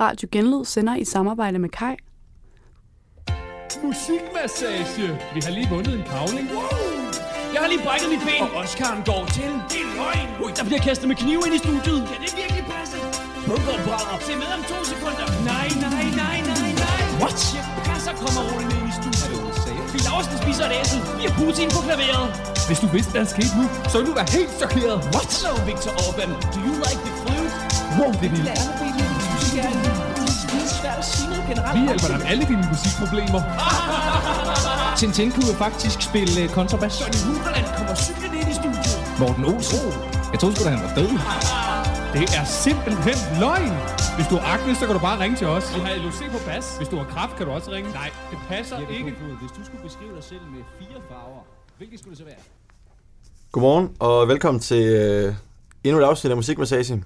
[0.00, 1.96] Radio Genlyd sender i samarbejde med Kai.
[3.82, 5.08] Musikmassage.
[5.34, 6.46] Vi har lige vundet en kavling.
[7.54, 8.40] Jeg har lige brækket mit ben.
[8.44, 9.50] Og Oscar'en går til.
[9.72, 10.28] Det er løgn.
[10.42, 12.00] Ui, der bliver kastet med knive ind i studiet.
[12.10, 12.96] Kan det virkelig passe?
[13.48, 14.16] Bunkeren brænder.
[14.28, 15.26] Se med om to sekunder.
[15.50, 17.00] Nej, nej, nej, nej, nej.
[17.22, 17.38] What?
[17.58, 19.40] Jeg passer kommer roligt ind i studiet.
[19.94, 21.00] Vi Lausten spiser et æsel.
[21.18, 22.26] Vi har Putin på klaveret.
[22.68, 24.96] Hvis du vidste, hvad der skete nu, så ville du være helt chokeret.
[25.14, 25.28] What?
[25.42, 27.54] So, Victor Orbán, do you like the flute?
[27.98, 29.85] Wow, det er vildt.
[31.50, 31.74] Generelt.
[31.76, 33.42] Vi hjælper dig med alle dine musikproblemer.
[34.98, 36.94] Tintin kunne jo faktisk spille øh, kontrabas.
[37.00, 38.96] Johnny Huberland kommer cyklende ind i studiet.
[39.20, 39.80] Morten Olsen.
[40.32, 41.10] Jeg troede sgu da, han var død.
[42.16, 43.72] Det er simpelthen løgn.
[44.16, 45.64] Hvis du har akne, så kan du bare ringe til os.
[45.74, 46.66] Vi har LOC på bas.
[46.76, 47.90] Hvis du har kraft, kan du også ringe.
[47.92, 49.14] Nej, det passer ikke.
[49.40, 51.42] Hvis du skulle beskrive dig selv med fire farver,
[51.78, 52.42] hvilke skulle det så være?
[53.52, 55.34] Godmorgen og velkommen til øh,
[55.84, 57.04] endnu et afsnit af Musikmassage.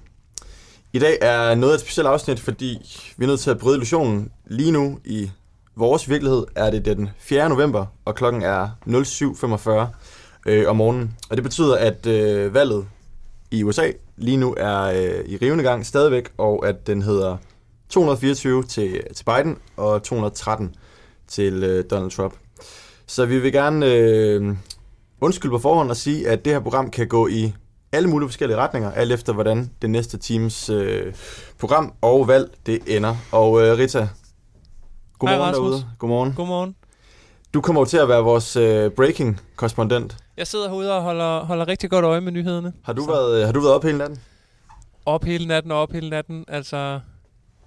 [0.93, 2.77] I dag er noget af et specielt afsnit, fordi
[3.17, 4.31] vi er nødt til at bryde illusionen.
[4.47, 5.31] Lige nu i
[5.75, 7.49] vores virkelighed er det den 4.
[7.49, 11.17] november, og klokken er 07.45 øh, om morgenen.
[11.29, 12.85] Og det betyder, at øh, valget
[13.51, 17.37] i USA lige nu er øh, i rivende gang stadigvæk, og at den hedder
[17.89, 20.75] 224 til, til Biden og 213
[21.27, 22.33] til øh, Donald Trump.
[23.07, 24.55] Så vi vil gerne øh,
[25.21, 27.53] undskylde på forhånd og sige, at det her program kan gå i
[27.91, 31.13] alle mulige forskellige retninger, alt efter hvordan det næste teams øh,
[31.59, 33.15] program og valg det ender.
[33.31, 34.09] Og øh, Rita,
[35.19, 35.85] godmorgen Hej, derude.
[35.99, 36.33] Godmorgen.
[36.33, 36.75] Godmorgen.
[37.53, 40.17] Du kommer jo til at være vores øh, breaking-korrespondent.
[40.37, 42.73] Jeg sidder herude og holder, holder rigtig godt øje med nyhederne.
[42.83, 44.19] Har du, været, øh, har du været op hele natten?
[45.05, 46.45] Op hele natten og op hele natten.
[46.47, 46.99] Altså,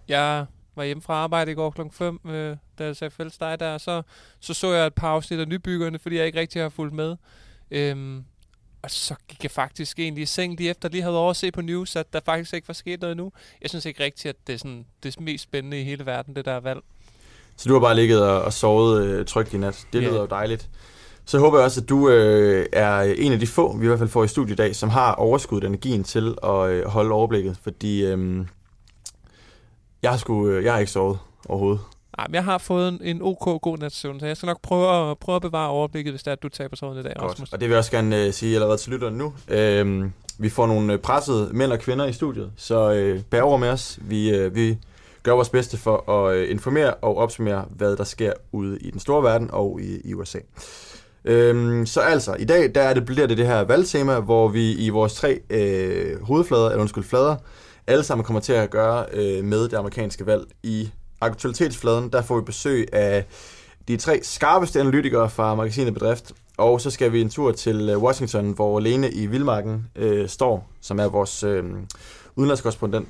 [0.09, 1.81] jeg var hjemme fra arbejde i går kl.
[1.93, 3.79] 5, øh, da jeg sagde fælles dig der.
[3.79, 4.03] Så,
[4.41, 7.17] så så jeg et par afsnit af Nybyggerne, fordi jeg ikke rigtig har fulgt med.
[7.71, 8.25] Øhm,
[8.85, 11.97] og så gik jeg faktisk egentlig i seng lige efter, lige havde overset på news,
[11.97, 13.33] at der faktisk ikke var sket noget endnu.
[13.63, 16.45] Jeg synes ikke rigtigt, at det er sådan, det mest spændende i hele verden, det
[16.45, 16.81] der valg.
[17.57, 19.87] Så du har bare ligget og, og sovet øh, trygt i nat.
[19.93, 20.09] Det Ja.
[20.09, 20.69] lyder jo dejligt.
[21.25, 23.99] Så håber jeg også, at du øh, er en af de få, vi i hvert
[23.99, 27.57] fald får i studiet i dag, som har overskuddet energien til at øh, holde overblikket.
[27.63, 28.47] Fordi øh,
[30.03, 31.19] jeg, har sgu, øh, jeg har ikke sovet
[31.49, 31.81] overhovedet.
[32.19, 34.63] Nej, men jeg har fået en, en ok god nats søvn, så jeg skal nok
[34.63, 37.13] prøve at, prøve at bevare overblikket, hvis det er, at du taber sådan i dag,
[37.23, 37.39] Rasmus.
[37.39, 37.53] Godt.
[37.53, 39.33] Og det vil jeg også gerne øh, sige allerede til lytteren nu.
[39.49, 43.59] Øh, vi får nogle øh, pressede mænd og kvinder i studiet, så øh, bær over
[43.59, 43.99] med os.
[44.03, 44.79] Vi, øh, vi
[45.23, 49.01] gør vores bedste for at øh, informere og opsummere, hvad der sker ude i den
[49.01, 50.39] store verden og i, i USA.
[51.25, 54.73] Øhm, så altså, i dag der er det, bliver det det her valgtema, hvor vi
[54.73, 57.37] i vores tre øh, hovedflader, eller undskyld flader,
[57.87, 60.45] alle sammen kommer til at gøre øh, med det amerikanske valg.
[60.63, 60.91] I
[61.25, 63.25] aktualitetsfladen, der får vi besøg af
[63.89, 68.03] de tre skarpeste analytikere fra magasinet Bedrift, og så skal vi en tur til øh,
[68.03, 71.65] Washington, hvor Lene i Vildmarken øh, står, som er vores øh,
[72.37, 73.09] udenlandskorrespondent.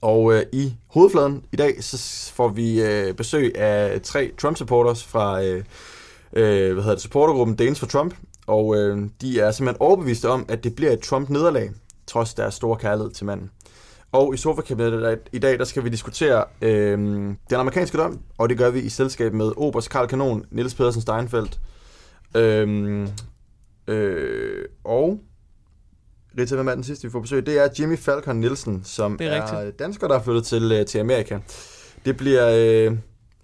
[0.00, 5.42] Og øh, i hovedfladen i dag, så får vi øh, besøg af tre Trump-supporters fra
[5.42, 5.64] øh,
[6.32, 8.14] øh, hvad hedder det, supportergruppen Danes for Trump.
[8.46, 11.70] Og øh, de er simpelthen overbeviste om, at det bliver et Trump-nederlag,
[12.06, 13.50] trods deres store kærlighed til manden.
[14.12, 18.58] Og i sofakabinettet i dag, der skal vi diskutere øh, den amerikanske dom, og det
[18.58, 21.60] gør vi i selskab med Oberst Karl Kanon, Niels Pedersen Steinfeldt.
[22.36, 23.08] Øh,
[23.88, 25.20] øh, og
[26.38, 27.46] Rita, hvem er den sidste, vi får besøg?
[27.46, 30.86] Det er Jimmy Falcon Nielsen, som Det er er, dansker, der er flyttet til, øh,
[30.86, 31.38] til Amerika.
[32.04, 32.96] Det bliver øh,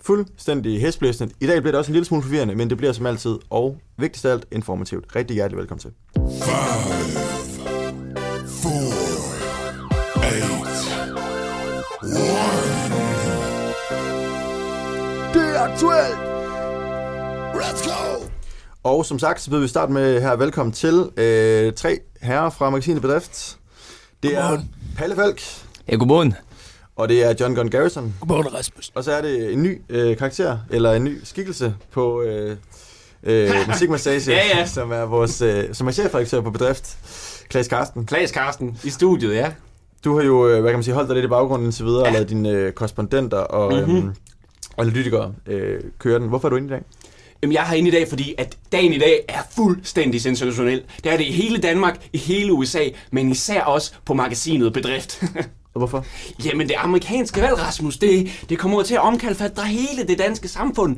[0.02, 1.34] fuldstændig hæsblæsende.
[1.40, 3.78] I dag bliver det også en lille smule forvirrende, men det bliver som altid, og
[3.96, 5.16] vigtigst af alt, informativt.
[5.16, 5.90] Rigtig hjertelig velkommen til.
[6.14, 7.17] Det
[15.78, 16.18] aktuelt!
[17.54, 18.24] Let's go!
[18.82, 22.70] Og som sagt, så vil vi starte med her velkommen til øh, tre herrer fra
[22.70, 23.58] magasinet Bedrift.
[24.22, 24.58] Det er
[24.96, 25.42] Palle Falk,
[25.88, 26.34] Ja, godmorgen.
[26.96, 28.14] og det er John Gunn Garrison.
[28.20, 28.92] Godmorgen, Rasmus.
[28.94, 32.56] Og så er det en ny øh, karakter, eller en ny skikkelse på øh,
[33.22, 34.66] øh, Musikmassage, Ja, ja.
[34.66, 36.98] som er vores øh, som er chefredaktør på Bedrift,
[37.48, 38.06] Klaas Karsten.
[38.06, 39.52] Klaas Karsten i studiet, ja.
[40.04, 42.02] Du har jo, øh, hvad kan man sige, holdt dig lidt i baggrunden indtil videre,
[42.06, 43.96] og lavet dine øh, korrespondenter og, mm-hmm.
[43.96, 44.14] øhm, og
[44.78, 46.28] analytikere øh, køre den.
[46.28, 46.82] Hvorfor er du inde i dag?
[47.42, 50.82] Jamen, jeg er herinde i dag, fordi at dagen i dag er fuldstændig sensationel.
[51.04, 55.22] Det er det i hele Danmark, i hele USA, men især også på magasinet Bedrift.
[55.74, 56.04] Og hvorfor?
[56.44, 60.96] Jamen, det amerikanske valg, Rasmus, det, det kommer til at omkalfatre hele det danske samfund,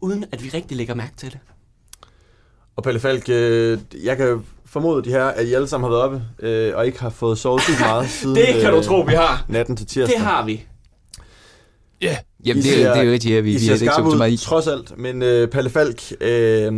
[0.00, 1.38] uden at vi rigtig lægger mærke til det.
[2.76, 6.02] Og Pelle Falk, øh, jeg kan formode de her, at I alle sammen har været
[6.02, 9.00] oppe, øh, og ikke har fået sovet sygt meget siden Det kan du øh, tro,
[9.00, 9.44] vi har.
[9.48, 10.16] natten til tirsdag.
[10.16, 10.64] Det har vi.
[12.00, 13.40] Ja, Jamen, det, er- ser- det er jo rigtigt, ja.
[13.40, 14.36] Vi, I vi ser ikke så meget i.
[14.36, 14.98] trods alt.
[14.98, 16.72] Men øh, Palle Falk, øh,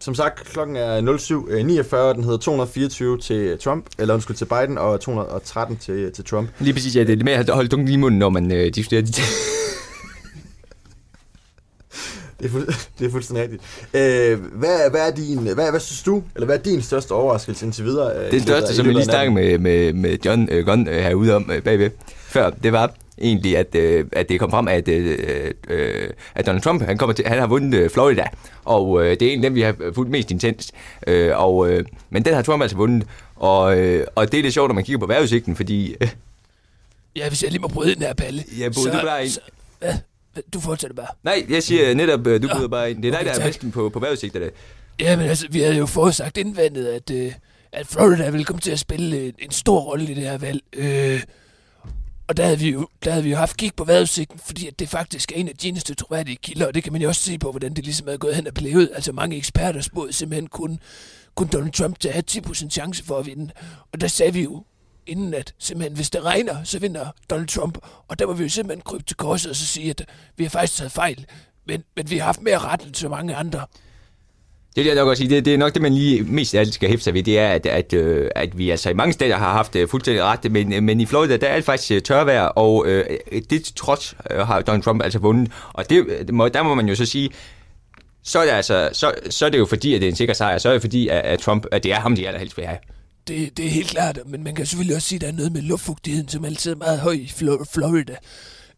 [0.00, 1.00] som sagt, klokken er
[1.82, 6.24] 07.49, og den hedder 224 til Trump, eller undskyld, til Biden, og 213 til, til
[6.24, 6.48] Trump.
[6.58, 8.74] Lige præcis, ja, det er det med at holde lige i munden, når man øh,
[8.74, 9.26] diskuterer de ting.
[12.40, 12.66] Det er, fuld,
[12.98, 13.62] det er fuldstændig rigtigt.
[13.94, 17.64] Øh, hvad, hvad, er din, hvad, hvad synes du, eller hvad er din største overraskelse
[17.66, 18.24] indtil videre?
[18.24, 21.36] øh, Det største, som jeg lige snakkede med, med, med John øh, Gunn øh, herude
[21.36, 25.50] om øh, bagved før, det var egentlig, at, øh, at det kom frem, at, øh,
[25.68, 28.24] øh, at Donald Trump han kommer til, han har vundet øh, Florida,
[28.64, 30.72] og øh, det er en af dem, vi har fulgt mest intens.
[31.06, 34.54] Øh, og, øh, men den har Trump altså vundet, og, øh, og det er lidt
[34.54, 35.96] sjovt, når man kigger på vejrudsigten, fordi...
[36.00, 36.08] Øh,
[37.16, 38.44] Ja, hvis jeg lige må bryde ind her, Palle.
[38.58, 39.30] Ja, bryd du bare ind.
[39.30, 39.40] Så,
[39.78, 39.94] hvad?
[40.54, 41.06] Du fortsætter bare.
[41.22, 43.02] nej, jeg siger netop, øh, du bryder bare ind.
[43.02, 43.44] Det er dig, okay, der er tak.
[43.44, 44.50] bedsten på, på vejrudsigterne.
[45.00, 47.32] Ja, men altså, vi havde jo forudsagt indvendet, at, øh,
[47.72, 50.62] at Florida ville komme til at spille en, en stor rolle i det her valg.
[50.76, 51.20] Øh,
[52.28, 54.78] og der havde, vi jo, der havde vi jo haft kig på vejrudsigten, fordi at
[54.78, 57.20] det faktisk er en af de eneste troværdige kilder, og det kan man jo også
[57.20, 58.90] se på, hvordan det ligesom er gået hen og blevet.
[58.94, 60.80] Altså mange eksperter spåede simpelthen kun,
[61.34, 63.50] kun Donald Trump til at have 10% chance for at vinde.
[63.92, 64.64] Og der sagde vi jo
[65.06, 67.78] inden at simpelthen, hvis det regner, så vinder Donald Trump.
[68.08, 70.04] Og der var vi jo simpelthen krybe til korset og så sige, at
[70.36, 71.26] vi har faktisk taget fejl.
[71.66, 73.66] Men, men vi har haft mere ret end så mange andre.
[74.78, 76.60] Det vil jeg nok også sige, det, det er nok det, man lige mest af
[76.60, 79.12] alt skal hæfte sig ved, det er, at, at, øh, at vi altså i mange
[79.12, 82.02] steder har haft øh, fuldstændig ret, men, men i Florida, der er det faktisk øh,
[82.02, 83.04] tørvejr, og øh,
[83.50, 85.52] det trods øh, har Donald Trump altså vundet.
[85.72, 87.30] Og det, det må, der må man jo så sige,
[88.22, 90.34] så er, det altså, så, så er det jo fordi, at det er en sikker
[90.34, 92.66] sejr, så er det fordi, at, at Trump, at det er ham, de allerhelst vil
[92.66, 92.78] have.
[93.28, 95.52] Det, det er helt klart, men man kan selvfølgelig også sige, at der er noget
[95.52, 98.16] med luftfugtigheden, som altid er meget høj i Flo- Florida.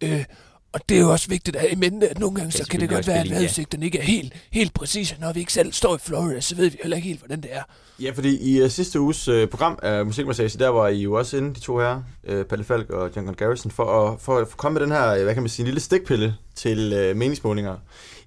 [0.01, 0.25] Øh,
[0.73, 2.81] og det er jo også vigtigt at have i mente, at nogle gange så kan
[2.81, 3.85] det godt være, at fordi, ja.
[3.85, 5.17] ikke er helt, helt præcise.
[5.21, 7.51] Når vi ikke selv står i Florida, så ved vi heller ikke helt, hvordan det
[7.53, 7.63] er.
[8.01, 11.37] Ja, fordi i uh, sidste uges uh, program af Musikmassage, der var I jo også
[11.37, 14.79] inde, de to her, uh, Palle Falk og John Garrison, for at, for at komme
[14.79, 17.77] med den her, øh, hvad kan man sige, en lille stikpille til uh, meningsmålinger.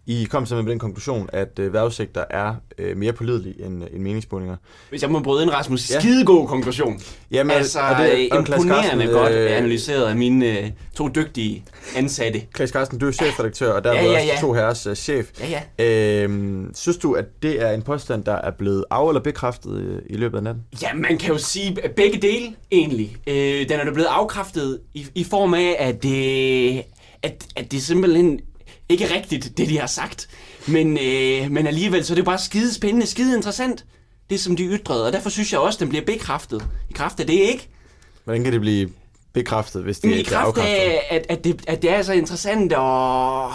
[0.08, 2.56] I kom simpelthen med den konklusion, at uh, vejrudsigter er
[2.92, 4.56] uh, mere pålidelige end, end meningsmålinger.
[4.90, 5.92] Hvis jeg må bryde ind, Rasmus.
[5.92, 6.00] Ja.
[6.00, 7.00] Skidegod konklusion.
[7.32, 11.08] Jamen, altså, og det- og Claes imponerende Carsten, godt øh, analyseret af mine øh, to
[11.16, 11.64] dygtige
[11.96, 12.42] ansatte.
[12.54, 14.36] Klaas Carsten, du er chefredaktør, og der Ja, er ja, også ja.
[14.36, 15.28] de to herres uh, chef.
[15.40, 16.24] Ja, ja.
[16.24, 20.02] Øhm, synes du, at det er en påstand, der er blevet af- eller bekræftet øh,
[20.10, 20.64] i løbet af natten?
[20.82, 23.18] Ja, man kan jo sige begge dele, egentlig.
[23.28, 26.84] Øh, den er da blevet afkræftet i, i form af, at, øh,
[27.24, 28.40] at, at det er simpelthen
[28.94, 30.28] ikke er rigtigt, det de har sagt.
[30.68, 33.86] Men, øh, men alligevel, så er det bare skide spændende, skide interessant,
[34.30, 35.06] det som de ytrede.
[35.06, 36.66] Og derfor synes jeg også, at den bliver bekræftet.
[36.90, 37.70] I kraft af det, ikke?
[38.24, 38.90] Hvordan kan det blive
[39.34, 40.74] bekræftet, hvis det, Men i det er kraft afkræftet?
[40.74, 43.46] af, at, at, det, at det er så interessant, og,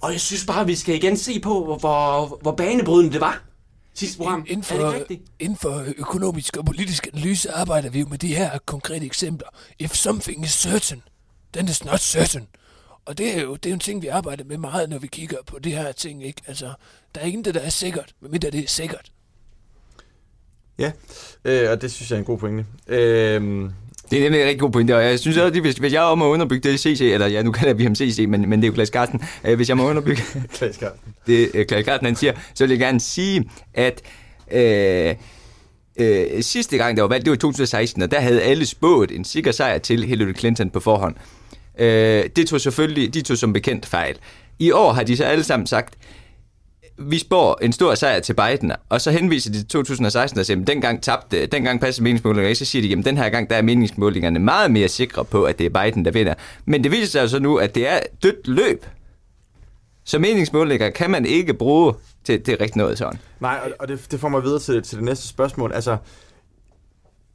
[0.00, 3.42] og jeg synes bare, at vi skal igen se på, hvor- hvor, banebrydende det var
[3.94, 4.44] sidste program.
[4.48, 5.22] Inden Er det for, ikke rigtigt?
[5.40, 9.48] inden for økonomisk og politisk analyse arbejder vi jo med de her konkrete eksempler.
[9.78, 11.02] If something is certain,
[11.54, 12.46] then it's not certain.
[13.08, 15.06] Og det er jo det er jo en ting, vi arbejder med meget, når vi
[15.06, 16.24] kigger på de her ting.
[16.24, 16.42] Ikke?
[16.46, 16.72] Altså,
[17.14, 19.12] der er intet, der er sikkert, medmindre det er sikkert.
[20.78, 20.92] Ja,
[21.44, 22.66] øh, og det synes jeg er en god pointe.
[22.88, 23.70] Øhm,
[24.10, 25.98] Det er nemlig en rigtig god pointe, og jeg synes også, at hvis, hvis jeg
[25.98, 28.52] er om at underbygge det CC, eller ja, nu kalder vi ham CC, men, men
[28.52, 30.22] det er jo Klaas Carsten, øh, hvis jeg må underbygge
[31.26, 34.02] det, øh, Klaas Carsten han siger, så vil jeg gerne sige, at
[34.50, 35.14] øh,
[35.96, 39.10] øh, sidste gang, der var valgt, det var i 2016, og der havde alle spået
[39.10, 41.16] en sikker sejr til Hillary Clinton på forhånd.
[41.78, 44.16] Øh, det tog selvfølgelig, de tog som bekendt fejl.
[44.58, 45.94] I år har de så alle sammen sagt,
[46.98, 50.60] vi spår en stor sejr til Biden, og så henviser de til 2016 og siger,
[50.60, 53.56] at dengang tabte, dengang passede meningsmålingerne ikke, så siger de, at den her gang der
[53.56, 56.34] er meningsmålingerne meget mere sikre på, at det er Biden, der vinder.
[56.64, 58.86] Men det viser sig jo så nu, at det er dødt løb.
[60.04, 61.94] Så meningsmålinger kan man ikke bruge
[62.24, 63.18] til, til rigtig noget sådan.
[63.40, 65.72] Nej, og, og det, det får mig videre til, til det næste spørgsmål.
[65.72, 65.96] Altså,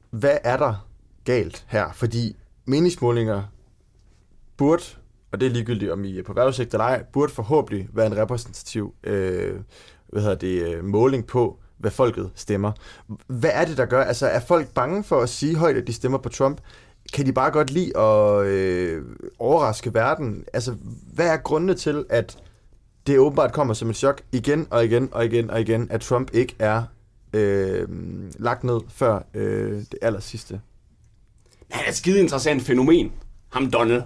[0.09, 0.87] hvad er der
[1.25, 1.85] galt her?
[1.93, 2.35] Fordi
[2.65, 3.43] meningsmålinger
[4.57, 4.83] burde,
[5.31, 8.17] og det er ligegyldigt om I er på vejrudsigt eller ej, burde forhåbentlig være en
[8.17, 9.59] repræsentativ øh,
[10.13, 12.71] hvad hedder det, øh, måling på, hvad folket stemmer.
[13.27, 14.03] Hvad er det, der gør?
[14.03, 16.61] Altså, er folk bange for at sige højt, at de stemmer på Trump?
[17.13, 19.03] Kan de bare godt lide at øh,
[19.39, 20.45] overraske verden?
[20.53, 20.75] Altså,
[21.13, 22.37] hvad er grundene til, at
[23.07, 26.29] det åbenbart kommer som et chok igen og igen og igen og igen, at Trump
[26.33, 26.83] ikke er
[27.33, 27.87] øh,
[28.39, 30.61] lagt ned før øh, det aller sidste.
[31.69, 33.11] Han er et skide interessant fænomen.
[33.49, 34.03] Ham Donald.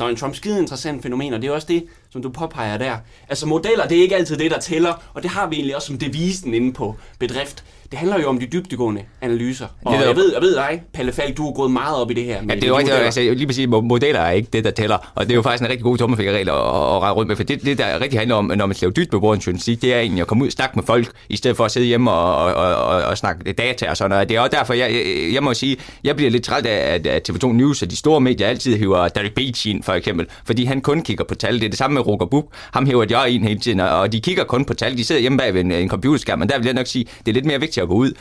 [0.00, 2.96] Donald Trump skide interessant fænomen, og det er også det, som du påpeger der.
[3.28, 5.86] Altså modeller, det er ikke altid det, der tæller, og det har vi egentlig også
[5.86, 7.64] som devisen inde på bedrift.
[7.90, 9.66] Det handler jo om de dybdegående analyser.
[9.84, 12.14] Og Det jeg ved, jeg ved dig, Palle Falk, du er gået meget op i
[12.14, 12.34] det her.
[12.48, 15.12] Ja, det er jo rigtigt, altså, lige præcis, mo- modeller er ikke det, der tæller,
[15.14, 17.42] og det er jo faktisk en rigtig god tommelfingerregel at, at, rette rundt med, for
[17.42, 20.20] det, det, der rigtig handler om, når man laver dybt beboerne journalistik, det er egentlig
[20.20, 22.54] at komme ud og snakke med folk, i stedet for at sidde hjemme og, og,
[22.54, 24.28] og, og, og snakke data og sådan noget.
[24.28, 27.06] Det er også derfor, jeg, jeg, jeg må sige, jeg bliver lidt træt af, at,
[27.06, 30.64] at TV2 News og de store medier altid hiver Derek Beach ind, for eksempel, fordi
[30.64, 31.54] han kun kigger på tal.
[31.54, 33.88] Det er det samme med Roger Buk, ham hæver de også ind hele tiden, og
[33.98, 34.96] og de kigger kun på tal.
[34.96, 37.28] De sidder hjemme bag ved en, en computerskærm, men der vil jeg nok sige, det
[37.28, 38.12] er lidt mere vigtigt at gå ud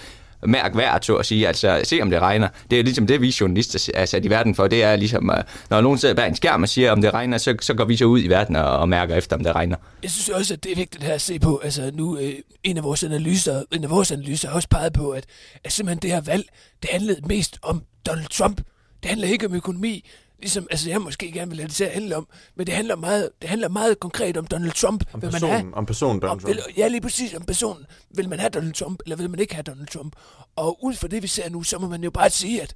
[0.46, 2.48] mærk vejret, så at sige, altså se om det regner.
[2.72, 4.68] Det er ligesom det, vi journalister er sat i verden for.
[4.68, 7.38] Det er ligesom, øh, når nogen sidder bag en skærm og siger, om det regner,
[7.38, 9.76] så, så går vi så ud i verden og, og mærker efter, om det regner.
[10.04, 12.34] Jeg synes også, at det er vigtigt her at se på, altså nu, øh,
[12.64, 15.26] en af vores analyser, en af vores analyser har også peget på, at,
[15.64, 16.46] at simpelthen det her valg,
[16.82, 18.62] det handlede mest om Donald Trump.
[19.04, 20.06] Det handler ikke om økonomi,
[20.40, 22.96] ligesom, altså jeg måske gerne vil have det til at handle om, men det handler
[22.96, 25.04] meget, det handler meget konkret om Donald Trump.
[25.14, 26.56] Om Vil man personen, have, om personen Donald om, Trump.
[26.56, 27.86] vil, ja, lige præcis om personen.
[28.16, 30.16] Vil man have Donald Trump, eller vil man ikke have Donald Trump?
[30.56, 32.74] Og ud fra det, vi ser nu, så må man jo bare sige, at,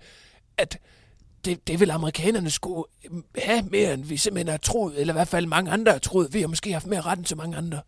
[0.58, 0.78] at
[1.46, 2.84] det, det vil amerikanerne skulle
[3.38, 6.34] have mere, end vi simpelthen har troet, eller i hvert fald mange andre har troet.
[6.34, 7.82] Vi har måske haft mere ret end så mange andre.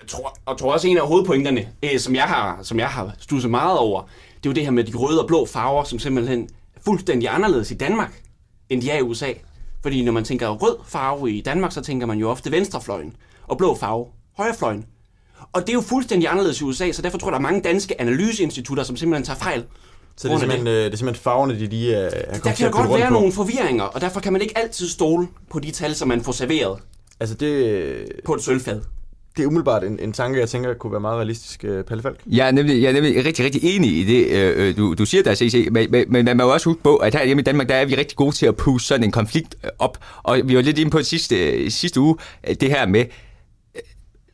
[0.00, 3.14] Jeg tror, og tror også en af hovedpointerne, øh, som, jeg har, som jeg har
[3.18, 4.02] studset meget over,
[4.36, 7.28] det er jo det her med de røde og blå farver, som simpelthen er fuldstændig
[7.28, 8.22] anderledes i Danmark,
[8.70, 9.32] end de er i USA.
[9.82, 13.58] Fordi når man tænker rød farve i Danmark, så tænker man jo ofte venstrefløjen, og
[13.58, 14.06] blå farve
[14.36, 14.84] højrefløjen.
[15.52, 17.60] Og det er jo fuldstændig anderledes i USA, så derfor tror jeg, der er mange
[17.60, 19.64] danske analyseinstitutter, som simpelthen tager fejl.
[20.16, 22.42] Så det er, simpelthen, øh, det er simpelthen farverne, de lige er, er Der kommet
[22.42, 23.12] kan til jo at godt være på.
[23.14, 26.32] nogle forvirringer, og derfor kan man ikke altid stole på de tal, som man får
[26.32, 26.78] serveret
[27.20, 28.80] Altså det, på et sølvfad
[29.36, 32.20] det er umiddelbart en, en tanke, jeg tænker kunne være meget realistisk, øh, Palle Falk.
[32.26, 35.04] Jeg er nemlig, jeg er nemlig rigtig, rigtig enig i det, øh, øh du, du
[35.06, 37.40] siger der, CC, men, men, men man må jo også huske på, at her hjemme
[37.40, 39.98] i Danmark, der er vi rigtig gode til at puste sådan en konflikt øh, op.
[40.22, 42.16] Og vi var lidt inde på sidste, sidste uge,
[42.60, 43.04] det her med,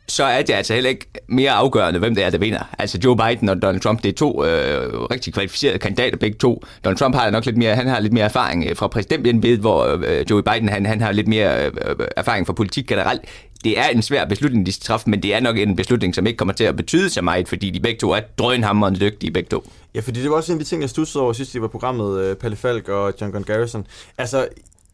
[0.09, 2.75] så er det altså heller ikke mere afgørende, hvem det er, der vinder.
[2.79, 6.63] Altså Joe Biden og Donald Trump, det er to øh, rigtig kvalificerede kandidater, begge to.
[6.85, 10.25] Donald Trump har nok lidt mere, han har lidt mere erfaring fra præsidentembedet, hvor øh,
[10.31, 11.73] Joe Biden han, han har lidt mere øh,
[12.17, 13.21] erfaring fra politik generelt.
[13.65, 16.27] Det er en svær beslutning, de skal træffe, men det er nok en beslutning, som
[16.27, 19.49] ikke kommer til at betyde så meget, fordi de begge to er drønhammerende dygtige, begge
[19.49, 19.71] to.
[19.95, 21.69] Ja, fordi det var også en af de ting, jeg studsede over sidst, det var
[21.69, 23.87] programmet øh, Palle Falk og John Gunn Garrison.
[24.19, 24.49] Altså,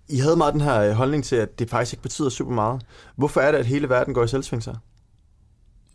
[0.09, 2.83] I havde meget den her øh, holdning til, at det faktisk ikke betyder super meget.
[3.17, 4.75] Hvorfor er det, at hele verden går i selvsving så?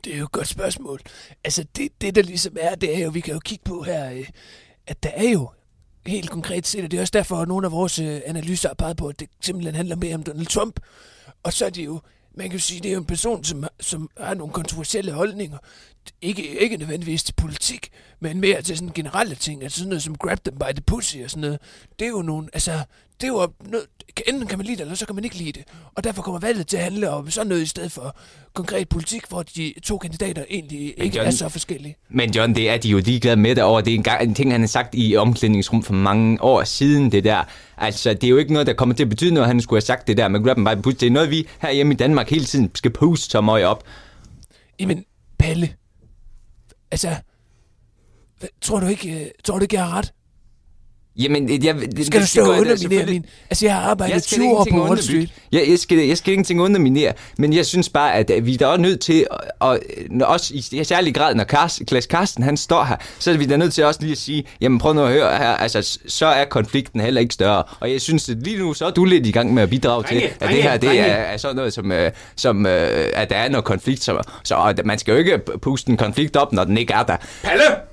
[0.03, 0.99] Det er jo et godt spørgsmål.
[1.43, 4.11] Altså, det, det der ligesom er, det er jo, vi kan jo kigge på her,
[4.11, 4.25] øh,
[4.87, 5.49] at der er jo
[6.05, 8.97] helt konkret set, og det er også derfor, at nogle af vores analyser har peget
[8.97, 10.79] på, at det simpelthen handler mere om Donald Trump.
[11.43, 12.01] Og så er det jo,
[12.33, 15.57] man kan sige, det er jo en person, som, som har nogle kontroversielle holdninger.
[16.21, 20.17] Ikke, ikke nødvendigvis til politik, men mere til sådan generelle ting, altså sådan noget som
[20.17, 21.59] grab them by the pussy og sådan noget.
[21.99, 22.83] Det er jo nogle, altså,
[23.21, 23.87] det er jo noget,
[24.27, 25.63] enten kan man lide det, eller så kan man ikke lide det.
[25.95, 28.15] Og derfor kommer valget til at handle om sådan noget i stedet for
[28.53, 31.95] konkret politik, hvor de to kandidater egentlig ikke John- er så forskellige.
[32.09, 33.81] Men John, det er de jo ligeglade med derovre.
[33.81, 37.11] Det er en, gang, en ting, han har sagt i omklædningsrum for mange år siden,
[37.11, 37.43] det der.
[37.77, 39.85] Altså, det er jo ikke noget, der kommer til at betyde noget, han skulle have
[39.85, 40.89] sagt det der med grab and by.
[40.89, 43.83] Det er noget, vi herhjemme i Danmark hele tiden skal poste så meget op.
[44.79, 45.05] Jamen,
[45.39, 45.73] Palle,
[46.91, 47.15] altså,
[48.61, 50.13] tror du ikke, øh, tror du ikke, jeg har ret?
[51.17, 53.25] Jamen, det, jeg, det, Skal du det stå og jeg underminere min...
[53.49, 55.01] Altså, jeg har arbejdet Jeg skal 20 år på Wall.
[55.01, 55.29] Street.
[55.51, 58.57] Ja, jeg, skal, jeg skal ingenting underminere, men jeg synes bare, at øh, vi er
[58.57, 59.79] da også nødt til, at, og,
[60.09, 63.37] når også i i særlig grad, når Karsten, Klaas Karsten han står her, så er
[63.37, 65.99] vi da nødt til også lige at sige, jamen prøv nu at høre her, altså
[66.07, 67.63] så er konflikten heller ikke større.
[67.79, 70.03] Og jeg synes, at lige nu så er du lidt i gang med at bidrage
[70.03, 71.03] til, Drenge, at det drenge, her det drenge.
[71.03, 74.03] er, er sådan noget, som, øh, som øh, at der er noget konflikt.
[74.03, 77.03] Så, så og man skal jo ikke puste en konflikt op, når den ikke er
[77.03, 77.17] der.
[77.43, 77.92] Palle!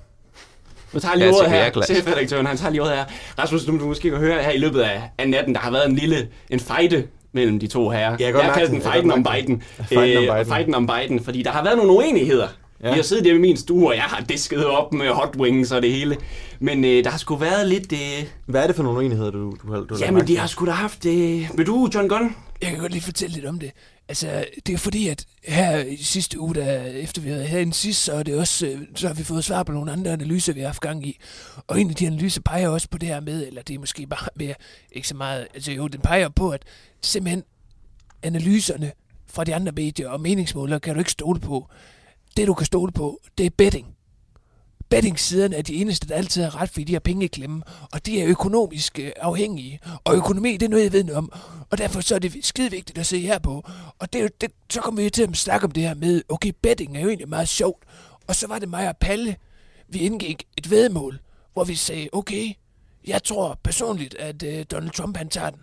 [0.93, 1.83] Nu tager lige Ja, ordet her.
[1.83, 3.05] Chefredaktøren, han tager lige ordet her.
[3.39, 5.89] Rasmus, du, du måske kan høre her i løbet af, af natten, der har været
[5.89, 8.17] en lille en fejde mellem de to herrer.
[8.21, 8.83] jeg jeg kalder den om.
[8.83, 10.47] Fejden om Øh, Biden.
[10.47, 12.49] fejden om Biden, fordi der har været nogle uenigheder.
[12.83, 12.91] Ja.
[12.91, 15.73] Vi har siddet hjemme i min stue, og jeg har disket op med hot wings
[15.73, 16.17] og det hele.
[16.61, 17.93] Men øh, der har sgu været lidt...
[17.93, 18.27] Øh...
[18.47, 20.67] Hvad er det for nogle uenigheder, du, du, har- du har Jamen, de har sgu
[20.67, 21.07] da haft...
[21.07, 21.49] Øh...
[21.57, 22.37] Vil du, John Gunn?
[22.63, 23.71] Jeg kan godt lige fortælle lidt om det.
[24.09, 28.05] Altså, det er fordi, at her i sidste uge, der, efter vi havde herinde sidst,
[28.05, 30.61] så, er det også, øh, så har vi fået svar på nogle andre analyser, vi
[30.61, 31.19] har haft gang i.
[31.67, 34.07] Og en af de analyser peger også på det her med, eller det er måske
[34.07, 34.55] bare mere,
[34.93, 36.63] ikke så meget, altså jo, den peger på, at
[37.03, 37.43] simpelthen
[38.23, 38.93] analyserne
[39.27, 41.69] fra de andre medier og meningsmålere kan du ikke stole på.
[42.41, 43.87] Det, du kan stole på, det er betting.
[44.89, 48.07] Bettingsiderne er de eneste, der altid har ret, fordi de har penge i klemme, og
[48.07, 49.81] de er økonomisk øh, afhængige.
[50.05, 51.33] Og økonomi, det er noget, jeg ved noget om.
[51.71, 53.69] Og derfor så er det skide vigtigt at se her på.
[53.99, 56.97] Og det, det, så kommer vi til at snakke om det her med, okay, betting
[56.97, 57.85] er jo egentlig meget sjovt.
[58.27, 59.37] Og så var det mig og Palle,
[59.89, 61.21] vi indgik et vedmål,
[61.53, 62.53] hvor vi sagde, okay,
[63.07, 65.61] jeg tror personligt, at øh, Donald Trump han tager den.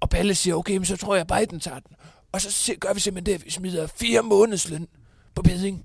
[0.00, 1.96] Og Palle siger, okay, men så tror jeg, Biden tager den.
[2.32, 4.88] Og så gør vi simpelthen det, at vi smider fire månedsløn
[5.34, 5.84] på bedding.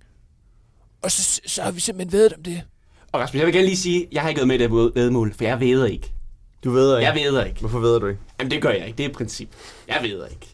[1.02, 2.62] Og så, så har vi simpelthen vedet om det.
[3.12, 5.34] Og Rasmus, jeg vil gerne lige sige, jeg har ikke været med i det vedmål,
[5.34, 6.12] for jeg ved ikke.
[6.64, 7.08] Du ved ikke.
[7.08, 7.60] Jeg ved ikke.
[7.60, 8.22] Hvorfor ved du ikke?
[8.40, 8.98] Jamen, det gør jeg ikke.
[8.98, 9.50] Det er et princip.
[9.88, 10.48] Jeg ved ikke.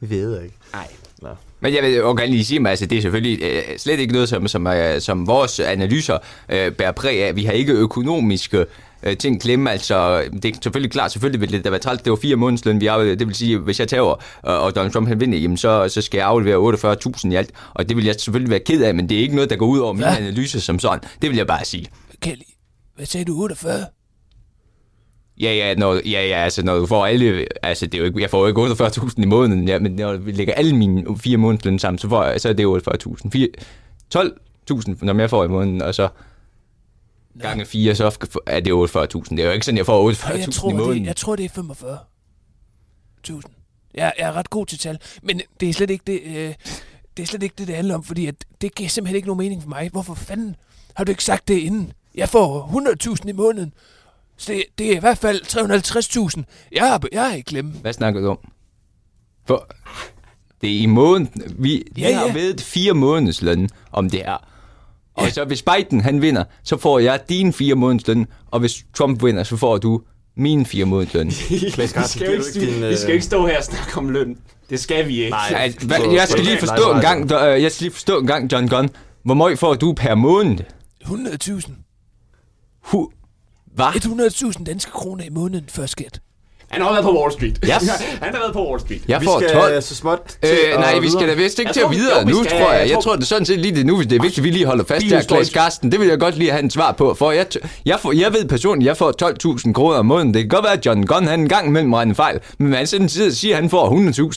[0.00, 0.54] Vi ved ikke.
[0.72, 0.88] Nej.
[1.22, 1.28] Nå.
[1.60, 4.12] Men jeg vil jo gerne lige sige, at altså, det er selvfølgelig øh, slet ikke
[4.12, 7.36] noget, som, som, øh, som vores analyser øh, bærer præg af.
[7.36, 8.66] Vi har ikke økonomiske
[9.06, 9.70] øh, ting klemme.
[9.70, 12.04] Altså, det er selvfølgelig klart, selvfølgelig vil det da være trælt.
[12.04, 13.18] Det var fire månedsløn, vi afleverede.
[13.18, 16.02] Det vil sige, hvis jeg tager og, og Donald Trump han vinder, jamen så, så
[16.02, 17.50] skal jeg aflevere 48.000 i alt.
[17.74, 19.66] Og det vil jeg selvfølgelig være ked af, men det er ikke noget, der går
[19.66, 21.00] ud over min analyse som sådan.
[21.22, 21.86] Det vil jeg bare sige.
[22.22, 22.42] Kelly,
[22.96, 23.86] hvad sagde du, 48?
[25.40, 28.20] Ja, ja, når, ja, ja, altså når du får alle, altså det er jo ikke,
[28.20, 31.36] jeg får jo ikke 48.000 i måneden, ja, men når vi lægger alle mine fire
[31.36, 33.30] månedsløn sammen, så, får jeg, så er det 48.000.
[33.30, 33.48] Fire-
[34.16, 36.08] 12.000, når jeg får i måneden, og så
[37.40, 38.76] gange fire, så er det 48.000.
[39.30, 41.04] Det er jo ikke sådan, jeg får Og jeg 48.000 tror, i det, måneden.
[41.06, 41.98] jeg tror, det er 45.
[43.20, 43.52] 1000.
[43.94, 46.54] Jeg, jeg er ret god til tal, men det er slet ikke det, øh,
[47.16, 49.38] det, er slet ikke det, det handler om, fordi at det giver simpelthen ikke nogen
[49.38, 49.88] mening for mig.
[49.92, 50.56] Hvorfor fanden
[50.94, 51.92] har du ikke sagt det inden?
[52.14, 52.70] Jeg får
[53.22, 53.72] 100.000 i måneden,
[54.36, 55.40] så det, det er i hvert fald
[56.38, 56.42] 350.000.
[56.72, 57.70] Jeg er, jeg er i klemme.
[57.72, 58.38] Hvad snakker du om?
[59.46, 59.68] For
[60.60, 61.42] det er i måneden.
[61.58, 62.32] Vi, vi Ja, har ja.
[62.32, 64.48] ved fire månedsløn om det her.
[65.14, 69.24] Og så hvis Biden han vinder, så får jeg din fire månedsløn, og hvis Trump
[69.24, 70.00] vinder, så får du
[70.36, 71.30] min fire månedsløn.
[71.30, 72.82] Claes Vi skal, ikke, din...
[72.82, 74.36] vi, vi skal ikke stå her og snakke om løn.
[74.70, 75.30] Det skal vi ikke.
[75.30, 75.54] Nej.
[75.56, 78.68] Altså, jeg skal lige forstå en gang, øh, jeg skal lige forstå en gang, John
[78.68, 78.90] Gunn.
[79.24, 80.58] Hvor meget får du per måned?
[81.04, 81.72] 100.000.
[82.84, 83.10] Hu,
[83.74, 83.86] hvad?
[83.86, 86.20] 100.000 danske kroner i måneden før skat.
[86.74, 87.56] Han har været på Wall Street.
[87.64, 87.70] Yes.
[88.24, 89.00] Han har været på Wall Street.
[89.08, 89.82] Jeg Vi får skal 12.
[89.82, 91.36] så småt til Øh, nej, at vi skal da videre.
[91.36, 92.80] vist ikke Jeg til at videre jo, vi nu, skal- tror jeg.
[92.80, 94.44] jeg Jeg tror- tror det er sådan set lige det nu, det er vigtigt, at
[94.44, 95.50] vi lige holder fast Vi der, er Klaas.
[95.50, 95.92] Karsten.
[95.92, 97.46] Det vil jeg godt lige have en svar på, for jeg,
[97.86, 99.12] jeg, får, jeg ved personligt, jeg får
[99.66, 100.34] 12.000 kroner om måneden.
[100.34, 102.86] Det kan godt være, at John Gunn han en gang imellem regner fejl, men man
[102.86, 103.88] sådan tid siger, at han får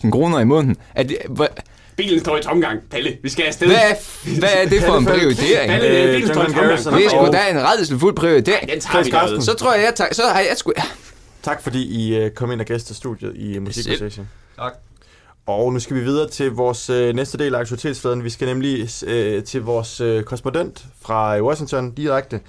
[0.04, 0.76] 100.000 kroner i måneden.
[0.96, 1.48] Er det, hvad,
[1.98, 2.80] Bilen står i tomgang.
[2.92, 3.68] Palle, vi skal afsted.
[3.68, 3.78] hvad,
[4.40, 5.72] hvad er det for en prioritering?
[5.72, 6.70] Palle, Øh, bilen står i tomgang.
[6.78, 8.70] Det er sgu da en redselsfuld prioritering.
[8.72, 9.42] Den tager vi.
[9.42, 10.72] Så tror jeg, jeg tager, så har jeg sgu...
[11.48, 14.30] Tak fordi I øh, kom ind og gæstede studiet i Musikpassation.
[14.58, 14.74] Tak.
[15.46, 18.24] Og nu skal vi videre til vores øh, næste del af aktualitetsfladen.
[18.24, 22.40] Vi skal nemlig øh, til vores øh, korrespondent fra øh, Washington direkte.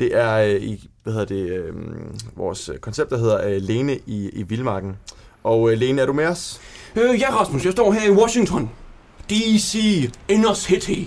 [0.00, 1.74] Det er øh, i, hvad hedder det, øh,
[2.36, 4.96] vores koncept, der hedder øh, Lene i, i Vildmarken.
[5.44, 6.60] Og øh, Lene, er du med os?
[6.96, 8.70] Øh, ja, Rasmus, jeg står her i Washington.
[9.30, 9.74] D.C.
[10.28, 11.00] Inner City.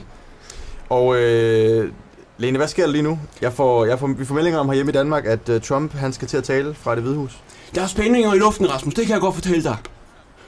[0.89, 1.91] Og øh,
[2.39, 3.19] Lene, hvad sker der lige nu?
[3.41, 6.13] Jeg får, jeg får, vi får meldinger om herhjemme i Danmark, at øh, Trump han
[6.13, 7.37] skal til at tale fra det hvide hus.
[7.75, 8.93] Der er spændinger i luften, Rasmus.
[8.93, 9.77] Det kan jeg godt fortælle dig.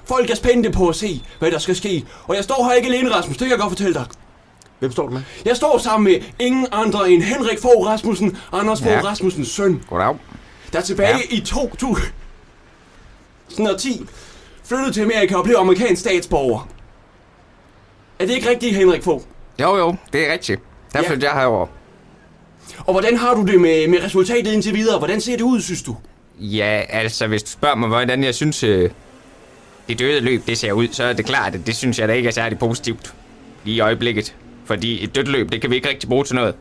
[0.06, 2.06] Folk er spændte på at se, hvad der skal ske.
[2.28, 3.38] Og jeg står her ikke alene, Rasmus.
[3.38, 4.06] Det kan jeg godt fortælle dig.
[4.80, 5.22] Hvem står du med?
[5.46, 9.02] Jeg står sammen med ingen andre end Henrik Fogh Rasmussen, Anders Fogh Ja.
[9.04, 10.18] Rasmussens søn, Goddag.
[10.74, 11.36] der tilbage Ja.
[11.36, 14.06] i 2010
[14.64, 16.68] flyttede til Amerika og blev amerikansk statsborger.
[18.20, 19.22] Er det ikke rigtigt, Henrik Fogh?
[19.62, 20.62] Jo, jo, det er rigtigt.
[20.94, 21.10] Der Ja.
[21.10, 21.68] flytter jeg herover.
[22.78, 24.98] Og hvordan har du det med, med resultatet indtil videre?
[24.98, 25.96] Hvordan ser det ud, synes du?
[26.40, 28.90] Ja, altså, hvis du spørger mig, hvordan jeg synes, øh,
[29.88, 32.14] det døde løb, det ser ud, så er det klart, at det synes jeg da
[32.14, 33.14] ikke er særlig positivt
[33.64, 34.36] lige i øjeblikket.
[34.66, 36.56] Fordi et dødt løb, det kan vi ikke rigtig bruge til noget.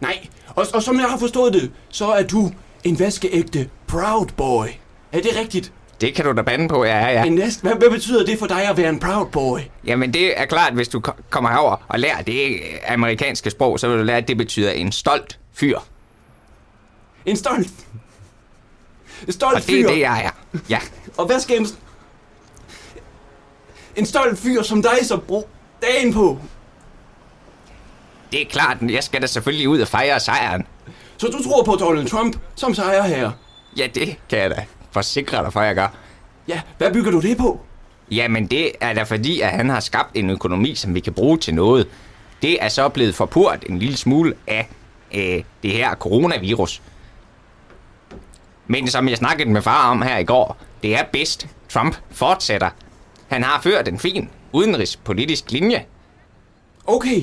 [0.00, 2.50] Nej, og, og som jeg har forstået det, så er du
[2.84, 4.66] en vaskeægte Proud Boy.
[5.12, 5.72] Er det rigtigt?
[6.00, 7.24] Det kan du da bande på, ja, ja.
[7.24, 9.58] En næst, hvad, hvad betyder det for dig at være en Proud Boy?
[9.86, 12.56] Jamen, det er klart, hvis du ko- kommer herover og lærer det
[12.88, 15.78] amerikanske sprog, så vil du lære, at det betyder en stolt fyr.
[17.26, 17.68] En stolt...
[19.26, 19.84] En stolt Og det fyr.
[19.88, 20.58] er det, jeg er.
[20.70, 20.78] Ja.
[21.16, 21.66] Og hvad skal en...
[23.96, 25.44] En stolt fyr som dig så bruge
[25.82, 26.38] dagen på?
[28.32, 30.66] Det er klart, jeg skal da selvfølgelig ud og fejre sejren.
[31.16, 33.30] Så du tror på Donald Trump som sejrer her?
[33.76, 35.88] Ja, det kan jeg da forsikre dig for, jeg gør.
[36.48, 37.60] Ja, hvad bygger du det på?
[38.10, 41.38] Jamen, det er da fordi, at han har skabt en økonomi, som vi kan bruge
[41.38, 41.88] til noget.
[42.42, 44.68] Det er så blevet forpurret en lille smule af
[45.14, 46.82] øh, det her coronavirus.
[48.66, 52.70] Men som jeg snakkede med far om her i går, det er bedst, Trump fortsætter.
[53.28, 55.84] Han har ført en fin udenrigspolitisk linje.
[56.86, 57.22] Okay.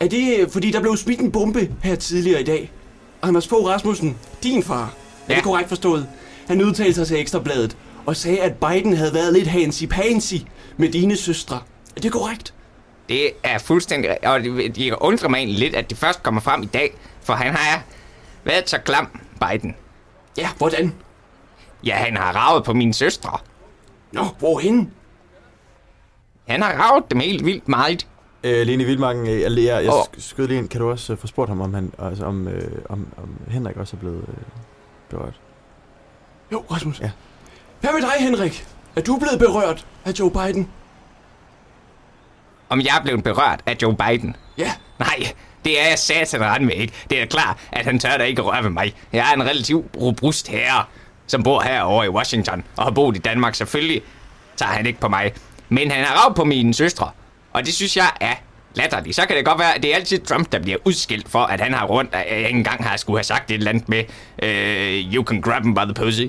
[0.00, 2.72] Er det, fordi der blev smidt en bombe her tidligere i dag?
[3.22, 4.88] Anders Fogh Rasmussen, din far, er
[5.28, 5.34] Ja.
[5.34, 6.08] det korrekt forstået?
[6.48, 7.76] Han udtalte sig til Ekstrabladet
[8.06, 10.34] og sagde, at Biden havde været lidt hansi-pansy
[10.76, 11.60] med dine søstre.
[11.96, 12.54] Er det korrekt?
[13.10, 14.24] Det er fuldstændig...
[14.24, 17.32] Og det, det undrer mig egentlig lidt, at det først kommer frem i dag, for
[17.32, 17.82] han har
[18.44, 19.76] været så klam, Biden.
[20.38, 20.94] Ja, hvordan?
[21.84, 23.38] Ja, han har ravet på mine søstre.
[24.12, 24.92] Nå, hvorhen?
[26.48, 28.06] Han har ravet dem helt vildt meget.
[28.44, 30.00] Øh, Lene Vildmarken, øh, jeg, jeg, jeg Åh.
[30.00, 30.68] sk- skød lige ind.
[30.68, 33.76] Kan du også øh, få spurgt ham, om, han, altså, om, øh, om, om Henrik
[33.76, 34.34] også er blevet øh,
[35.10, 35.40] berørt?
[36.52, 37.00] Jo, Rasmus.
[37.00, 37.10] Ja.
[37.80, 38.66] Hvad med dig, Henrik?
[38.96, 40.70] Er du blevet berørt af Joe Biden?
[42.70, 44.36] Om jeg er blevet berørt af Joe Biden?
[44.58, 44.72] Ja.
[44.98, 45.32] Nej,
[45.64, 46.94] det er jeg satan ret med ikke.
[47.10, 48.94] Det er klart, at han tør da ikke røre ved mig.
[49.12, 50.84] Jeg er en relativt robust herre,
[51.26, 53.54] som bor herovre i Washington og har boet i Danmark.
[53.54, 54.02] Selvfølgelig
[54.56, 55.32] tager han ikke på mig.
[55.68, 57.10] Men han har rav på mine søstre.
[57.52, 58.34] Og det synes jeg er
[58.74, 59.16] latterligt.
[59.16, 61.60] Så kan det godt være, at det er altid Trump, der bliver udskilt for, at
[61.60, 64.04] han har rundt, at jeg engang har skulle have sagt et eller andet med,
[64.42, 66.26] uh, you can grab him by the pussy.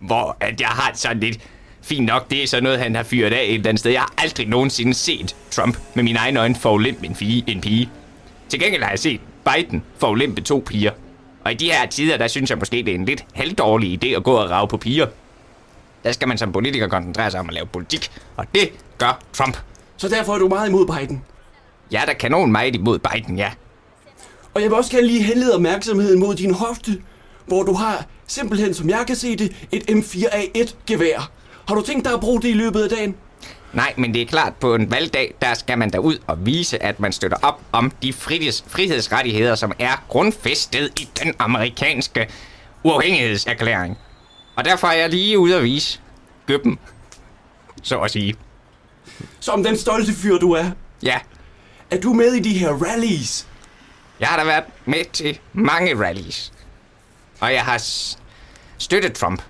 [0.00, 1.38] Hvor at jeg har sådan lidt,
[1.84, 3.90] fint nok, det er sådan noget, han har fyret af et eller andet sted.
[3.90, 7.90] Jeg har aldrig nogensinde set Trump med mine egne øjne forulempe en, fige, en pige.
[8.48, 10.90] Til gengæld har jeg set Biden forulempe to piger.
[11.44, 14.16] Og i de her tider, der synes jeg måske, det er en lidt halvdårlig idé
[14.16, 15.06] at gå og rave på piger.
[16.04, 19.56] Der skal man som politiker koncentrere sig om at lave politik, og det gør Trump.
[19.96, 21.22] Så derfor er du meget imod Biden.
[21.92, 23.50] Ja, der kan nogen meget imod Biden, ja.
[24.54, 27.02] Og jeg vil også gerne lige henlede opmærksomheden mod din hofte,
[27.46, 31.30] hvor du har simpelthen, som jeg kan se det, et M4A1-gevær.
[31.68, 33.16] Har du tænkt dig at bruge det i løbet af dagen?
[33.72, 37.00] Nej, men det er klart, på en valgdag, der skal man derud og vise, at
[37.00, 42.28] man støtter op om de friheds, frihedsrettigheder, som er grundfæstet i den amerikanske
[42.82, 43.98] uafhængighedserklæring.
[44.56, 46.00] Og derfor er jeg lige ude at vise
[46.46, 46.78] gøben,
[47.82, 48.34] så at sige.
[49.40, 50.70] Som den stolte fyr, du er.
[51.02, 51.18] Ja,
[51.90, 53.46] Er du med i de her rallies?
[54.20, 56.52] jeg har da været med til mange rallies.
[57.40, 57.82] Og jeg har
[58.78, 59.42] støttet Trump.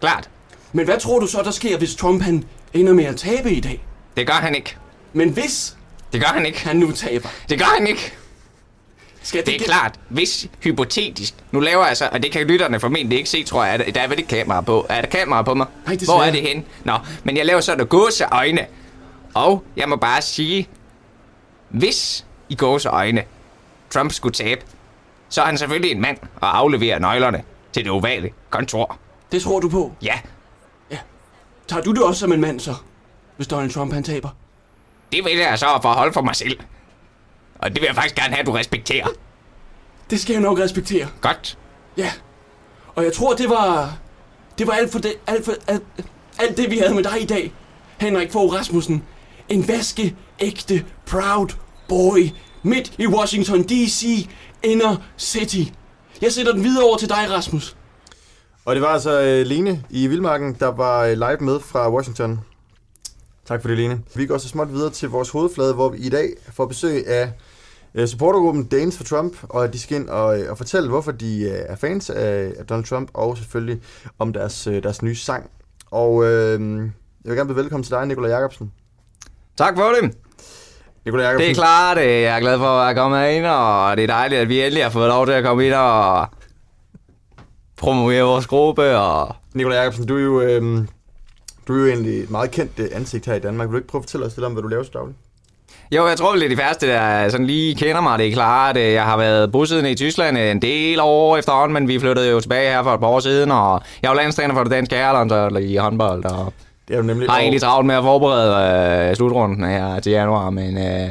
[0.00, 0.30] Klart.
[0.72, 3.60] Men hvad tror du så, der sker, hvis Trump han ender med at tabe i
[3.60, 3.84] dag?
[4.16, 4.76] Det gør han ikke.
[5.12, 5.76] Men hvis
[6.12, 6.64] Det gør han ikke.
[6.68, 8.12] han nu taber, Det gør han ikke.
[9.22, 11.34] skal Det er klart, hvis hypotetisk.
[11.52, 13.74] Nu laver jeg så, og det kan lytterne formentlig ikke se, tror jeg.
[13.74, 14.86] Er der, er vel ikke kamera på.
[14.88, 15.66] Er der kamera på mig?
[15.86, 16.16] Nej, desværre.
[16.18, 16.64] Hvor er det hen?
[16.84, 16.92] Nå,
[17.24, 18.66] men jeg laver sådan gåseøjne.
[19.34, 20.68] Og jeg må bare sige,
[21.68, 23.22] hvis i gåseøjne
[23.90, 24.60] Trump skulle tabe,
[25.28, 28.96] så er han selvfølgelig en mand og afleverer nøglerne til det ovale kontor.
[29.32, 29.92] Det tror du på.
[30.02, 30.18] Ja,
[31.70, 32.74] Tager du det også som en mand så,
[33.36, 34.28] hvis Donald Trump han taber?
[35.12, 36.60] det vil jeg så forholde for mig selv.
[37.58, 39.06] Og det vil jeg faktisk gerne have, at du respekterer.
[40.10, 41.08] Det skal jeg nok respektere.
[41.20, 41.58] Godt.
[41.96, 42.12] Ja.
[42.94, 43.96] Og jeg tror, det var...
[44.58, 45.82] Det var alt for det, alt, for, alt,
[46.38, 47.52] alt det, vi havde med dig i dag.
[47.98, 49.04] Henrik Fogh Rasmussen.
[49.48, 51.48] En vaskeægte proud
[51.88, 52.30] boy.
[52.62, 54.28] Midt i Washington D.C.
[54.62, 55.64] Inner City.
[56.22, 57.76] Jeg sætter den videre over til dig, Rasmus.
[58.64, 62.40] Og det var altså øh, Lene i Vildmarken, der var øh, live med fra Washington.
[63.44, 64.00] Tak for det, Lene.
[64.14, 67.32] Vi går så småt videre til vores hovedflade, hvor vi i dag får besøg af
[67.94, 71.42] øh, supportergruppen Danes for Trump, og de skal ind og, øh, og fortælle, hvorfor de
[71.42, 73.82] øh, er fans af, af Donald Trump, og selvfølgelig
[74.18, 75.50] om deres, øh, deres nye sang.
[75.90, 76.60] Og øh,
[77.24, 78.72] jeg vil gerne byde velkommen til dig, Nikolaj Jacobsen.
[79.56, 80.16] Tak for det.
[81.04, 81.48] Nikolaj Jacobsen.
[81.48, 84.48] Det er klart, jeg er glad for at komme herind, og det er dejligt, at
[84.48, 86.28] vi endelig har fået lov til at komme ind og
[87.80, 88.96] promovere vores gruppe.
[88.96, 89.34] Og...
[89.54, 90.40] Nikolaj Jacobsen, du er jo...
[90.40, 90.62] Øh,
[91.68, 93.68] du er jo egentlig et meget kendt øh, ansigt her i Danmark.
[93.68, 95.18] Vil du ikke prøve at fortælle os lidt om, hvad du laver så dagligt?
[95.92, 98.76] Jo, jeg tror lidt de færreste, der sådan lige kender mig, det er klart.
[98.76, 102.40] Øh, Jeg har været bosiddende i Tyskland en del år efterhånden, men vi flyttede jo
[102.40, 104.96] tilbage her for et par år siden, og jeg er jo landstræner for det danske
[104.96, 106.52] herreland i håndbold, og
[106.88, 107.28] Det er jo nemlig...
[107.30, 111.08] har egentlig travlt med at forberede øh, slutrunden her til januar, men, øh,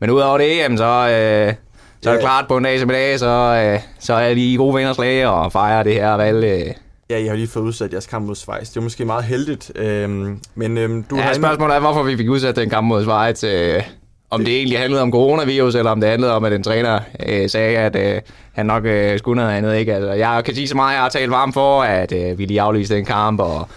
[0.00, 1.54] men udover det, jamen, så, øh,
[2.02, 4.56] så er det klart på en dag som i dag, så, øh, så er de
[4.56, 6.44] gode venners læge og fejrer det her valg.
[6.44, 6.74] Øh.
[7.10, 8.68] Ja, jeg har lige fået udsat jeres kamp mod Schweiz.
[8.68, 9.72] Det er måske meget heldigt.
[9.74, 13.02] Øhm, men øhm, du Ja, har spørgsmålet er, hvorfor vi fik udsat den kamp mod
[13.02, 13.44] Schweiz.
[13.44, 13.82] Øh,
[14.30, 17.50] om det egentlig handlede om coronavirus, eller om det handlede om, at en træner øh,
[17.50, 18.20] sagde, at øh,
[18.52, 19.76] han nok øh, skulle noget andet.
[19.76, 19.94] Ikke?
[19.94, 22.60] Altså, jeg kan sige så meget, jeg har talt varmt for, at øh, vi lige
[22.60, 23.68] aflyste den kamp, og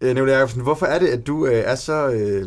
[0.00, 2.46] Øh, Nicolai Jacobsen, hvorfor er det, at du øh, er så, øh,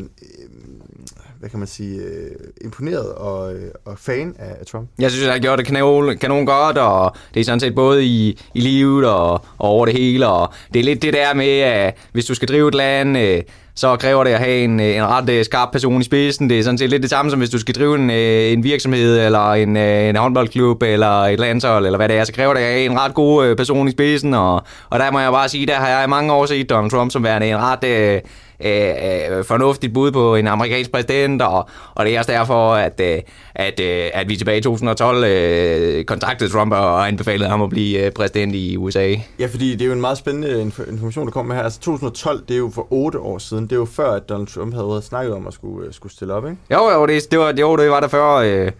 [1.39, 4.89] hvad kan man sige, øh, imponeret og, øh, og fan af, af Trump?
[4.99, 8.05] Jeg synes, han har gjort det kanon, kanon godt, og det er sådan set både
[8.05, 10.27] i, i livet og, og over det hele.
[10.27, 13.41] Og det er lidt det der med, at hvis du skal drive et land, øh,
[13.75, 16.49] så kræver det at have en, øh, en ret øh, skarp person i spidsen.
[16.49, 18.63] Det er sådan set lidt det samme, som hvis du skal drive en, øh, en
[18.63, 22.23] virksomhed, eller en, en håndboldklub, eller et landshold, eller hvad det er.
[22.23, 24.33] Så kræver det at have en ret god person i spidsen.
[24.33, 26.91] Og, og der må jeg bare sige, der har jeg i mange år set Donald
[26.91, 27.83] Trump som værende en ret...
[27.83, 28.21] Øh,
[28.65, 32.99] øh, øh, fornuftigt bud på en amerikansk præsident, og, og det er også derfor, at,
[33.03, 33.21] øh,
[33.55, 38.05] at, øh, at vi tilbage i 2012 øh, kontaktede Trump og anbefalede ham at blive
[38.05, 39.15] øh, præsident i USA.
[39.39, 41.63] Ja, fordi det er jo en meget spændende inf- information, der kommer med her.
[41.63, 43.63] Altså 2012, det er jo for otte år siden.
[43.63, 46.33] Det er jo før, at Donald Trump havde snakket om at skulle, øh, skulle stille
[46.33, 46.57] op, ikke?
[46.71, 48.35] Jo, jo, det, det, var, jo, det var der før.
[48.35, 48.71] Øh,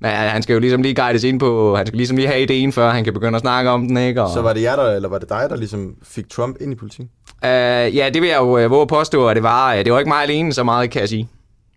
[0.00, 2.72] men han skal jo ligesom lige guides ind på, han skal ligesom lige have ideen,
[2.72, 4.22] før han kan begynde at snakke om den, ikke?
[4.22, 6.72] Og, Så var det jer, der, eller var det dig, der ligesom fik Trump ind
[6.72, 7.06] i politik?
[7.44, 7.50] øh,
[7.96, 9.98] ja, det vil jeg jo øh, våge at påstå, at det var, øh, det var
[9.98, 11.28] ikke mig alene, så meget kan jeg sige.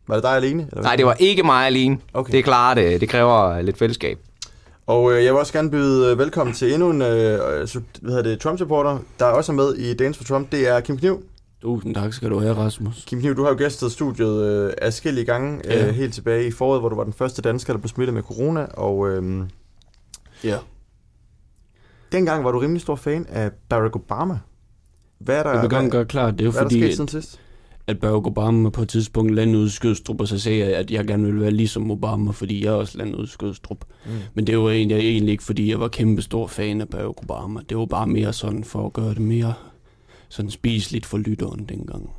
[0.08, 0.68] Var det dig alene?
[0.72, 1.98] Eller Nej, det var ikke mig alene.
[2.14, 2.32] Okay.
[2.32, 4.18] Det er klart, øh, det kræver lidt fællesskab.
[4.88, 7.68] Og øh, jeg vil også gerne byde øh, velkommen til endnu en øh, hvad
[8.04, 10.52] hedder det, Trump-supporter, der er også er med i Dance for Trump.
[10.52, 11.24] Det er Kim Kniv.
[11.64, 13.04] Tusind tak skal du have, Rasmus.
[13.08, 15.88] Kim Kniv, du har jo gæstet studiet øh, adskillige gange, Ja.
[15.88, 18.24] øh, helt tilbage i foråret, hvor du var den første dansker, der blev smittet med
[18.24, 18.66] corona.
[18.66, 19.44] Og øh,
[20.44, 20.58] Ja.
[22.12, 24.40] dengang var du rimelig stor fan af Barack Obama.
[25.20, 27.08] Hvad er der, Jeg vil gerne gøre klart, det er jo der fordi, at, siden
[27.08, 27.40] sidst?
[27.88, 30.92] at Barack Obama på et tidspunkt landede ud i Skødstrup, og så sagde jeg, at
[30.92, 33.86] jeg gerne ville være ligesom Obama, fordi jeg også landede ud i Skødstrup.
[34.06, 34.12] Mm.
[34.34, 37.60] Men det var egentlig, egentlig ikke, fordi jeg var kæmpe stor fan af Barack Obama.
[37.70, 39.54] Det var bare mere sådan for at gøre det mere
[40.34, 42.10] sådan spiseligt for lytteren dengang.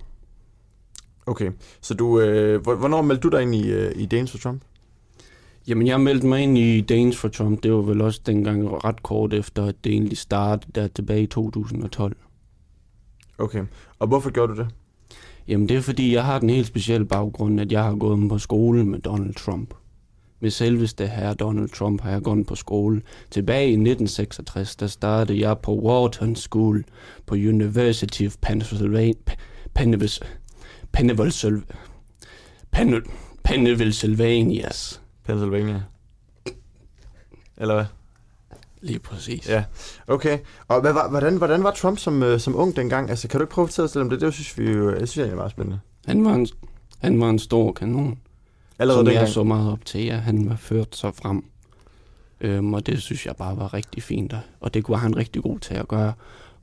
[1.26, 1.50] Okay,
[1.80, 4.62] så du, øh, hvor- hvornår meldte du dig ind i, øh, i Danes for Trump?
[5.68, 7.62] Jamen, jeg meldte mig ind i Danes for Trump.
[7.62, 11.26] Det var vel også dengang ret kort efter, at det egentlig startede der tilbage i
[11.26, 12.16] 2012.
[13.38, 13.64] Okay,
[13.98, 14.68] og hvorfor gjorde du det?
[15.48, 18.38] Jamen, det er fordi, jeg har den helt specielle baggrund, at jeg har gået på
[18.38, 19.74] skole med Donald Trump.
[20.44, 23.02] Med selveste herre Donald Trump har jeg gået på skole.
[23.30, 26.84] Tilbage i 1966, der startede jeg på Wharton School
[27.26, 29.14] på University of Pennsylvania.
[29.74, 31.62] Pennsylvania.
[33.44, 35.00] Pennsylvanias.
[35.24, 35.82] Pennsylvania.
[37.56, 37.84] Eller hvad?
[38.80, 39.48] Lige præcis.
[39.48, 39.64] Ja,
[40.06, 40.38] okay.
[40.68, 43.10] Og hvad hvordan, hvordan var Trump som, øh, som ung dengang?
[43.10, 44.20] Altså, kan du ikke prøve at fortælle os lidt om det?
[44.20, 45.80] Det synes vi jo, jeg synes, det er meget spændende.
[46.06, 46.48] Han var en,
[46.98, 48.18] han var en stor kanon.
[48.78, 49.20] Allerede som dengang.
[49.26, 51.44] jeg så meget op til, at han var ført så frem.
[52.40, 54.32] Øhm, og det synes jeg bare var rigtig fint.
[54.32, 56.12] og- Og det var han rigtig god til at gøre,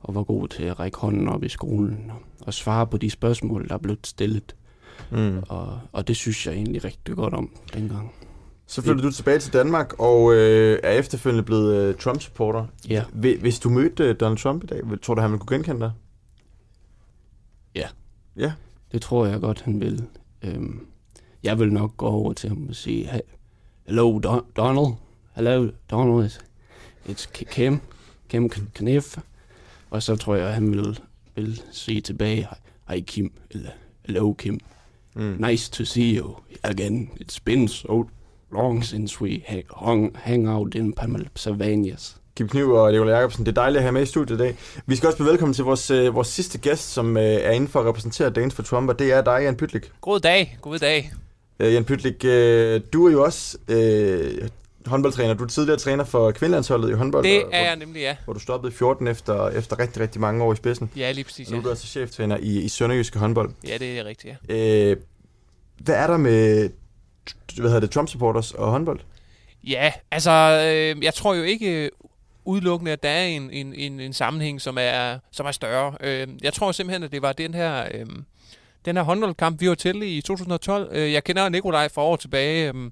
[0.00, 3.10] og var god til at række hånden op i skolen og, og svare på de
[3.10, 4.54] spørgsmål, der blev stillet.
[5.10, 5.38] Mm.
[5.48, 8.12] Og, og det synes jeg egentlig rigtig godt om dengang.
[8.66, 12.66] Så flyttede du tilbage til Danmark, og øh, er efterfølgende blevet øh, Trump-supporter.
[12.88, 13.02] Ja.
[13.02, 15.80] Hvi- Hvis du mødte øh, Donald Trump i dag, tror du, han ville kunne genkende
[15.80, 15.92] dig?
[17.74, 17.88] Ja.
[18.36, 18.52] Ja.
[18.92, 20.04] Det tror jeg godt, han vil.
[20.42, 20.86] Øhm,
[21.42, 23.20] jeg vil nok gå over til ham og sige, hey,
[23.86, 24.94] hello Don- Donald,
[25.36, 26.30] hello Donald,
[27.08, 27.80] it's, Kim,
[28.28, 29.18] Kim Kniff.
[29.90, 30.98] Og så tror jeg, at han vil,
[31.34, 32.48] vil sige tilbage,
[32.88, 33.70] hej Kim, eller
[34.06, 34.60] hello Kim,
[35.14, 35.36] Mm.
[35.40, 37.10] nice to see you again.
[37.20, 38.04] It's been so
[38.52, 42.16] long since we ha- hung, hang out in Pennsylvanias.
[42.36, 44.56] Kim Kniv og Nicolai Jacobsen, det er dejligt at have med i studiet i dag.
[44.86, 47.68] Vi skal også byde velkommen til vores, øh, vores sidste gæst, som øh, er inde
[47.68, 49.90] for at repræsentere Danes for Trump, og det er dig, Jan Pytlik.
[50.00, 51.12] God dag, god dag.
[51.62, 54.48] Øh, Jan Pytlik, øh, du er jo også øh,
[54.86, 55.34] håndboldtræner.
[55.34, 58.16] Du er tidligere træner for kvindelandsholdet i håndbold, Det er hvor, jeg nemlig, ja.
[58.24, 60.90] hvor du stoppede i 14 efter, efter rigtig, rigtig mange år i spidsen.
[60.96, 61.64] Ja, lige præcis, Og nu er ja.
[61.64, 63.50] du altså cheftræner i, i Sønderjyske håndbold.
[63.66, 64.54] Ja, det er rigtigt, ja.
[64.90, 64.96] Øh,
[65.78, 66.70] hvad er der med
[67.56, 69.00] hvad hedder det, Trump-supporters og håndbold?
[69.64, 71.90] Ja, altså, øh, jeg tror jo ikke
[72.44, 75.94] udelukkende, at der er en, en, en, en sammenhæng, som er, som er større.
[76.00, 78.06] Øh, jeg tror simpelthen, at det var den her, øh,
[78.84, 80.88] den her håndboldkamp, vi var til i 2012.
[80.92, 82.90] Øh, jeg kender Nikolaj for år tilbage, øh,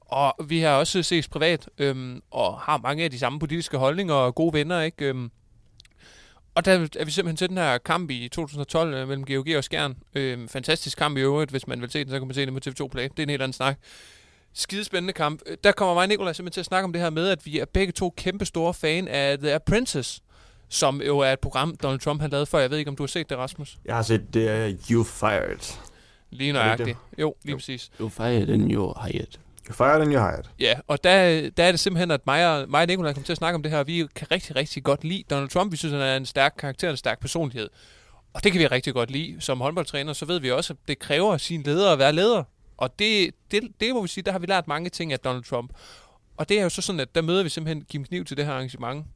[0.00, 4.14] og vi har også ses privat, øh, og har mange af de samme politiske holdninger
[4.14, 5.04] og gode venner, ikke?
[5.04, 5.14] Øh,
[6.56, 9.64] og der er vi simpelthen til den her kamp i 2012 øh, mellem GOG og
[9.64, 9.96] Skjern.
[10.14, 11.50] Øh, fantastisk kamp i øvrigt.
[11.50, 13.02] Hvis man vil se den, så kan man se den på TV2 Play.
[13.02, 13.78] Det er en helt anden snak.
[14.54, 15.40] Skidespændende kamp.
[15.46, 17.46] Øh, der kommer mig og Nikolaj simpelthen til at snakke om det her med, at
[17.46, 20.22] vi er begge to kæmpe store fan af The Apprentice,
[20.68, 22.58] som jo er et program, Donald Trump har lavet før.
[22.58, 23.78] Jeg ved ikke, om du har set det, Rasmus?
[23.84, 25.78] Jeg har set, det er You Fired.
[26.30, 26.88] Lige nøjagtigt.
[26.88, 27.20] det?
[27.20, 27.90] Jo, lige præcis.
[28.00, 29.38] You fired and you're hired.
[29.68, 30.44] You fired and you hired.
[30.58, 33.32] Ja, og der, der er det simpelthen, at mig og, mig og Nicolai kommer til
[33.32, 35.72] at snakke om det her, og vi kan rigtig, rigtig godt lide Donald Trump.
[35.72, 37.68] Vi synes, han er en stærk karakter, en stærk personlighed.
[38.32, 39.36] Og det kan vi rigtig godt lide.
[39.40, 42.42] Som håndboldtræner, så ved vi også, at det kræver sin leder at være leder.
[42.76, 45.44] Og det, det, det må vi sige, der har vi lært mange ting af Donald
[45.44, 45.70] Trump.
[46.36, 48.46] Og det er jo så sådan, at der møder vi simpelthen Kim Kniv til det
[48.46, 49.06] her arrangement.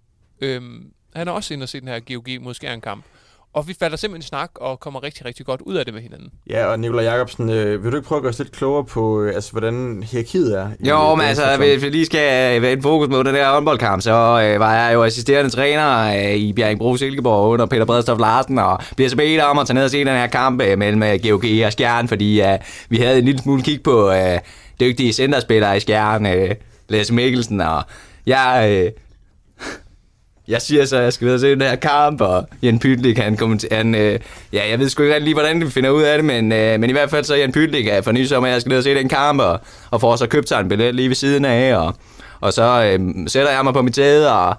[0.40, 3.04] Øhm, han er også inde og se den her GOG mod Skjern-kamp.
[3.52, 6.02] Og vi falder simpelthen i snak og kommer rigtig, rigtig godt ud af det med
[6.02, 6.28] hinanden.
[6.50, 9.22] Ja, og Nikolaj Jacobsen, øh, vil du ikke prøve at gøre os lidt klogere på,
[9.22, 10.70] øh, altså, hvordan hierarkiet er?
[10.80, 13.50] i, Jo, øh, men altså, hvis vi lige skal øh, vende fokus mod den der
[13.50, 18.18] håndboldkamp, så øh, var jeg jo assisterende træner øh, i Bjerringbro Silkeborg under Peter Bredstof
[18.18, 20.78] Larsen, og bliver så bedt om at tage ned og se den her kamp øh,
[20.78, 24.38] mellem øh, GOG og Skjern, fordi øh, vi havde en lille smule kig på øh,
[24.80, 26.54] dygtige centerspillere i Skjern, øh,
[26.88, 27.82] Lasse Mikkelsen, og
[28.26, 28.68] jeg...
[28.70, 28.92] Øh,
[30.50, 33.36] jeg siger så, at jeg skal videre se den her kamp, og Jan Pytlik, han
[33.36, 34.18] kommenter, han, øh,
[34.52, 36.80] ja, jeg ved sgu ikke rigtig lige, hvordan vi finder ud af det, men, øh,
[36.80, 38.84] men i hvert fald så Jan Pytlik er for nysom, at jeg skal ned og
[38.84, 39.60] se den kamp, og,
[39.90, 41.94] og får så købt sig en billet lige ved siden af, og,
[42.40, 44.54] og så øh, sætter jeg mig på mit sæde, og,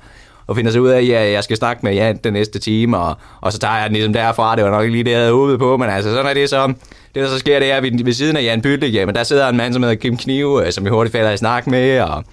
[0.47, 2.97] og finder så ud af, at jeg, jeg skal snakke med Jan den næste time,
[2.97, 5.19] og, og så tager jeg den ligesom derfra, det var nok ikke lige det, jeg
[5.19, 6.67] havde håbet på, men altså sådan er det så,
[7.15, 9.23] det der så sker, det er, at ved, ved siden af Jan Pytlik, jamen der
[9.23, 11.99] sidder en mand, som hedder Kim Knive, øh, som vi hurtigt falder i snak med,
[11.99, 12.23] og,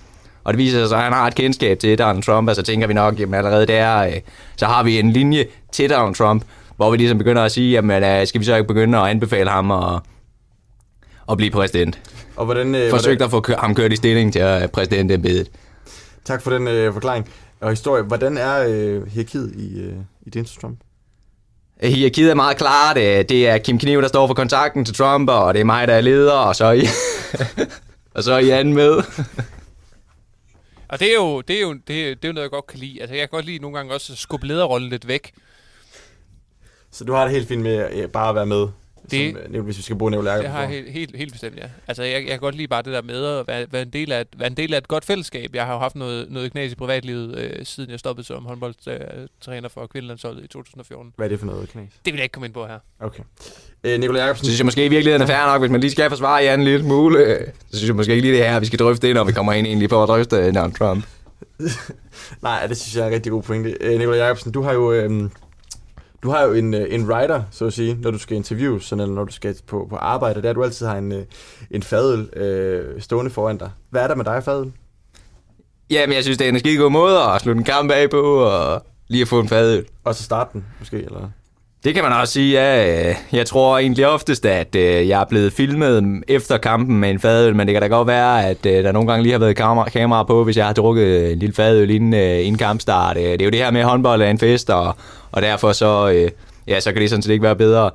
[0.48, 2.86] og det viser sig, at han har et kendskab til Donald Trump, og så tænker
[2.86, 4.12] vi nok, jamen allerede der, øh,
[4.56, 6.44] så har vi en linje til Donald Trump,
[6.76, 9.50] hvor vi ligesom begynder at sige, jamen øh, skal vi så ikke begynde at anbefale
[9.50, 10.00] ham at,
[11.30, 11.98] at blive præsident.
[12.36, 15.48] Og hvordan, øh, Forsøgte at få ham kørt i stilling til øh, præsidentembedet.
[16.24, 17.28] Tak for den øh, forklaring
[17.60, 18.02] og historie.
[18.02, 19.92] Hvordan er øh, hierarkiet i, øh,
[20.26, 20.78] i for Trump?
[21.82, 22.96] Hierarkiet er meget klart.
[22.96, 25.88] øh, Det er Kim Kniv, der står for kontakten til Trump, og det er mig,
[25.88, 26.86] der er leder, og så er I,
[28.14, 29.02] og så er I anden med.
[30.88, 32.78] Og det er jo, det er jo, det er, det er noget, jeg godt kan
[32.78, 33.00] lide.
[33.00, 35.32] Altså, jeg kan godt lide nogle gange også at skubbe lederrollen lidt væk.
[36.90, 38.66] Så du har det helt fint med øh, bare at være med
[39.10, 40.66] Det- som, øh, hvis vi skal bruge har jeg for.
[40.66, 41.68] helt, helt, helt bestemt, ja.
[41.86, 44.12] Altså, jeg, jeg kan godt lide bare det der med at være, være, en, del
[44.12, 45.54] af et, være en del af et godt fællesskab.
[45.54, 49.68] Jeg har jo haft noget, noget knas i privatlivet, øh, siden jeg stoppede som håndboldtræner
[49.68, 51.12] for kvindelandsholdet i 2014.
[51.16, 51.88] Hvad er det for noget, Knas?
[52.04, 52.78] Det vil jeg ikke komme ind på her.
[53.00, 53.22] Okay.
[53.84, 55.90] Øh, Nicolai Så Jacobsen, synes jeg måske i virkeligheden er fair nok, hvis man lige
[55.90, 57.18] skal forsvare Jan lille smule.
[57.18, 59.32] øh, Så synes jeg måske ikke lige det her, vi skal drøfte det, når vi
[59.32, 61.04] kommer ind egentlig på at drøfte øh, Donald Trump.
[62.42, 63.76] Nej, det synes jeg er en rigtig god pointe.
[63.80, 65.30] Øh, Nicolai Jacobsen, du har jo, øh,
[66.22, 69.02] du har jo en, øh, en writer, så at sige, når du skal interviews, sådan,
[69.02, 71.24] eller når du skal på, på arbejde, der du altid har en, øh,
[71.70, 73.70] en fadøl øh, stående foran dig.
[73.90, 74.72] Hvad er der med dig, fadøl?
[75.90, 78.22] Jamen, jeg synes, det er en skide god måde at slutte en kamp af på,
[78.22, 79.86] og lige at få en fadøl.
[80.04, 81.30] Og så starte den, måske, eller?
[81.84, 83.08] Det kan man også sige, ja.
[83.08, 87.20] Øh, jeg tror egentlig oftest, at øh, jeg er blevet filmet efter kampen med en
[87.20, 89.56] fadøl, men det kan da godt være, at øh, der nogle gange lige har været
[89.56, 93.16] kamera, kamera på, hvis jeg har drukket en lille fadøl inden, inden kampstart.
[93.16, 94.96] Det er jo det her med, at håndbold er en fest, og,
[95.32, 96.08] og derfor så,
[96.66, 97.90] ja, så kan det sådan set ikke være bedre.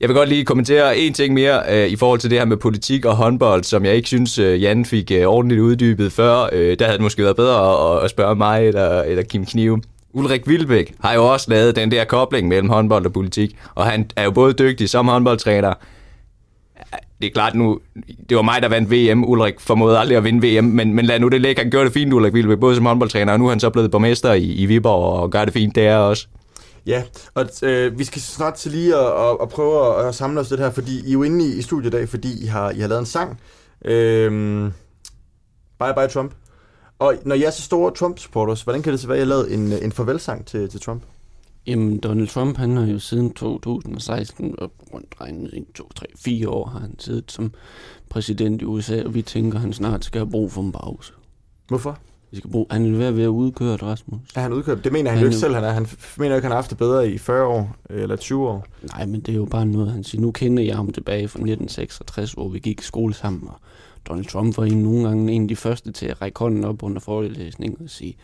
[0.00, 2.56] Jeg vil godt lige kommentere en ting mere øh, i forhold til det her med
[2.56, 6.48] politik og håndbold, som jeg ikke synes, øh, Jan fik øh, ordentligt uddybet før.
[6.52, 9.80] Øh, der havde det måske været bedre at, at spørge mig eller, eller Kim Knive.
[10.16, 14.10] Ulrik Vilbæk har jo også lavet den der kobling mellem håndbold og politik, og han
[14.16, 15.74] er jo både dygtig som håndboldtræner.
[17.20, 17.80] Det er klart nu,
[18.28, 19.24] det var mig, der vandt VM.
[19.24, 21.62] Ulrik formåede aldrig at vinde VM, men, men lad nu det ligge.
[21.62, 23.90] Han gjorde det fint, Ulrik Vilbæk, både som håndboldtræner, og nu er han så blevet
[23.90, 26.26] borgmester i, i Viborg og gør det fint der også.
[26.86, 27.02] Ja,
[27.34, 30.50] og øh, vi skal snart til lige at, at, at prøve at, at samle os
[30.50, 32.70] lidt her, fordi I er jo inde i, i studiet i dag, fordi I har,
[32.70, 33.40] I har lavet en sang.
[33.84, 34.30] Øh,
[35.80, 36.32] bye Bye Trump.
[36.98, 39.54] Og når I er så store Trump-supporters, hvordan kan det så være, at har lavet
[39.54, 41.02] en, en farvelsang til, til Trump?
[41.66, 46.48] Jamen, Donald Trump, han har jo siden 2016, og rundt regnet 1, 2, 3, 4
[46.48, 47.52] år, har han siddet som
[48.10, 51.12] præsident i USA, og vi tænker, at han snart skal have brug for en pause.
[51.68, 51.98] Hvorfor?
[52.30, 54.20] Vi skal bruge, han er ved at være udkørt, Rasmus.
[54.34, 54.84] Er han udkøbt?
[54.84, 55.70] Det mener han, Han jo ikke selv, han er.
[55.70, 55.86] Han
[56.18, 58.66] mener jo ikke, han har haft det bedre i 40 år, eller 20 år.
[58.92, 60.22] Nej, men det er jo bare noget, han siger.
[60.22, 63.54] Nu kender jeg ham tilbage fra 1966, hvor vi gik i skole sammen, og
[64.08, 66.82] Donald Trump var en, nogle gange en af de første til at række hånden op
[66.82, 68.16] under forelæsningen og sige,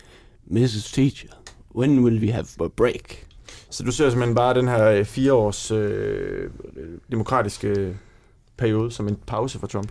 [0.47, 0.93] Mrs.
[0.93, 1.29] Teacher,
[1.77, 3.27] when will we have a break?
[3.71, 6.51] Så du ser simpelthen bare den her øh, fire års øh,
[7.11, 7.97] demokratiske
[8.57, 9.88] periode som en pause for Trump.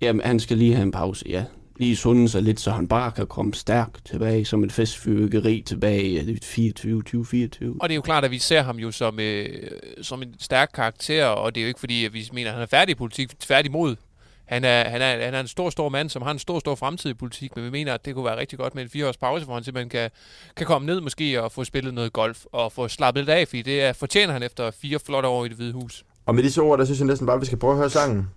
[0.00, 1.44] Jamen, han skal lige have en pause, ja.
[1.76, 6.04] Lige sunde sig lidt, så han bare kan komme stærkt tilbage som et festfyrkeri tilbage
[6.04, 7.76] i 24, 2024.
[7.80, 9.70] Og det er jo klart, at vi ser ham jo som, øh,
[10.02, 12.62] som en stærk karakter, og det er jo ikke fordi, at vi mener, at han
[12.62, 13.40] er færdig i politik.
[13.40, 13.96] Tværtimod.
[14.44, 16.74] Han er, han, er, han er en stor, stor mand, som har en stor, stor
[16.74, 19.08] fremtid i politik, men vi mener, at det kunne være rigtig godt med en fire
[19.08, 20.10] års pause, hvor han simpelthen kan,
[20.56, 23.62] kan komme ned måske og få spillet noget golf og få slappet lidt af, fordi
[23.62, 26.04] det er, fortjener han efter fire flotte år i det hvide hus.
[26.26, 27.90] Og med disse ord, der synes jeg næsten bare, at vi skal prøve at høre
[27.90, 28.28] sangen.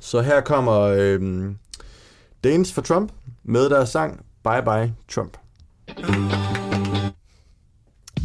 [0.00, 1.20] Så her kommer øh,
[2.44, 3.12] Danes for Trump
[3.44, 5.36] med deres sang Bye Bye Trump.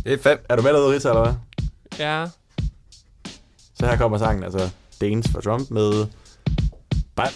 [0.04, 0.46] Det er fem.
[0.50, 1.34] Er du med derude, Rita, eller hvad?
[2.00, 2.26] Ja,
[3.74, 4.70] Så her kommer sangen, altså
[5.02, 6.08] Danes for Trump med
[7.16, 7.26] Bye.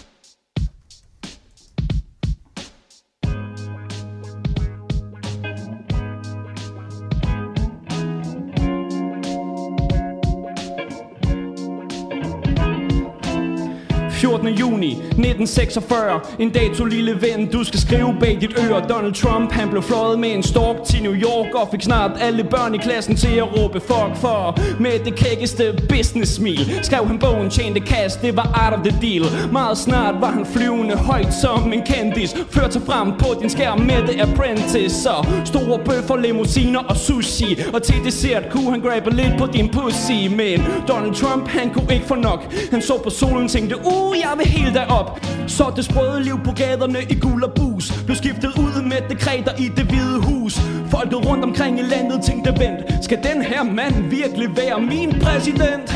[14.20, 14.48] 14.
[14.58, 14.96] juni
[15.42, 16.20] 1946.
[16.38, 18.84] En dato lille ven, du skal skrive bag dit øre.
[18.88, 22.44] Donald Trump, han blev fløjet med en stork til New York Og fik snart alle
[22.44, 24.58] børn i klassen til at råbe fuck for.
[24.80, 28.98] Med det kækkeste business smil Skrev han bogen, tjente cash, det var art of the
[29.02, 29.52] deal.
[29.52, 32.36] Meget snart var han flyvende højt som en kendis.
[32.50, 35.02] Ført sig frem på din skærm med The Apprentice.
[35.02, 37.58] Så store bøffer, limousiner og sushi.
[37.74, 40.28] Og til dessert kunne han grabbe lidt på din pussy.
[40.36, 42.54] Men Donald Trump, han kunne ikke få nok.
[42.70, 46.22] Han så på solen og tænkte, uh, jeg vil hele dig op så det sprøde
[46.22, 48.02] liv på gaderne i gul og bus.
[48.04, 50.60] Blev skiftet ud med dekreter i det hvide hus.
[50.90, 55.86] Folket rundt omkring i landet tænkte, vent Skal den her mand virkelig være min præsident?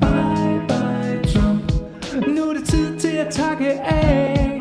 [0.00, 1.72] Bye bye Trump.
[2.36, 4.55] Nu er det tid til at takke af.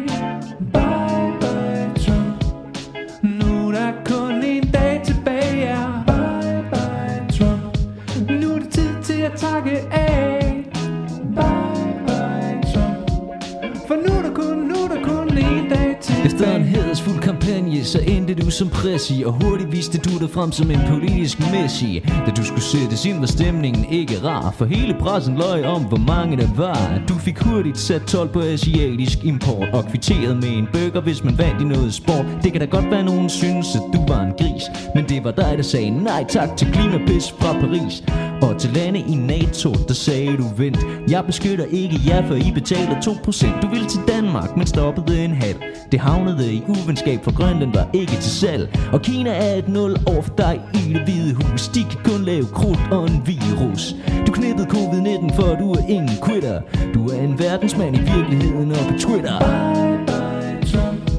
[16.34, 20.52] Dag til efter kampagne, så endte du som præsi Og hurtigt viste du dig frem
[20.52, 22.04] som en politisk messi.
[22.26, 25.98] Da du skulle sættes ind, var stemningen ikke rar For hele pressen løg om, hvor
[25.98, 27.02] mange der var.
[27.10, 31.38] Du fik hurtigt sat 12 på asiatisk import Og kvitteret med en burger, hvis man
[31.38, 32.26] vandt i noget sport.
[32.44, 34.64] Det kan da godt være, nogen synes, at du var en gris
[34.96, 38.04] Men det var dig, der sagde nej tak til klimapis fra Paris.
[38.42, 40.80] Og til lande i NATO, der sagde du vent.
[41.10, 45.32] Jeg beskytter ikke jer, for I betaler 2% Du ville til Danmark, men stoppede en
[45.32, 45.58] halv
[45.92, 48.80] Det havnede i uvenskab, for Grønland var ikke til salg.
[48.94, 51.68] Og Kina er et nul over for dig i det hvide hus.
[51.68, 53.96] De kan kun lave krudt og en virus.
[54.28, 56.62] Du knippede covid-19 for du er ingen quitter.
[56.94, 59.40] Du er en verdensmand i virkeligheden og på Twitter.
[59.40, 61.12] Bye bye Trump.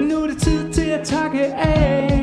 [0.00, 2.19] Nu er det tid til at takke af.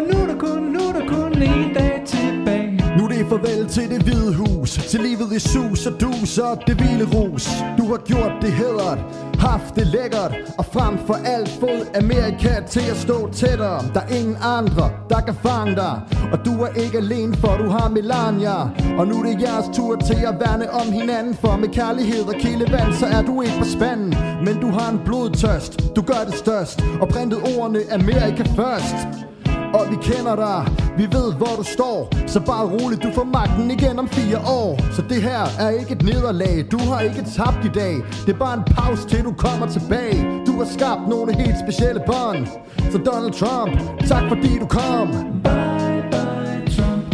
[0.00, 2.96] For nu er der kun, nu er der kun en dag tilbage.
[2.98, 6.62] Nu er det farvel til det hvide hus Til livet i sus og dus og
[6.66, 7.48] det hvile rus.
[7.78, 8.98] Du har gjort det hedret
[9.38, 13.80] Haft det lækkert Og frem for alt fået Amerika til at stå tættere.
[13.94, 15.94] Der er ingen andre, der kan fange dig
[16.32, 18.58] Og du er ikke alene, for du har Melania.
[18.98, 22.34] Og nu er det jeres tur til at værne om hinanden For med kærlighed og
[22.34, 24.14] kildevand, så er du ikke på spanden.
[24.44, 29.29] Men du har en blodtørst, du gør det størst Og printet ordene Amerika først
[29.74, 30.60] og vi kender dig,
[30.96, 31.98] vi ved hvor du står.
[32.26, 34.92] Så bare roligt, du får magten igen om fire år.
[34.92, 37.94] Så det her er ikke et nederlag, du har ikke tabt i dag.
[38.26, 40.20] Det er bare en pause til du kommer tilbage.
[40.46, 42.46] Du har skabt nogle helt specielle bånd.
[42.92, 43.72] Så Donald Trump,
[44.08, 45.08] tak fordi du kom.
[45.44, 47.06] Bye bye Trump.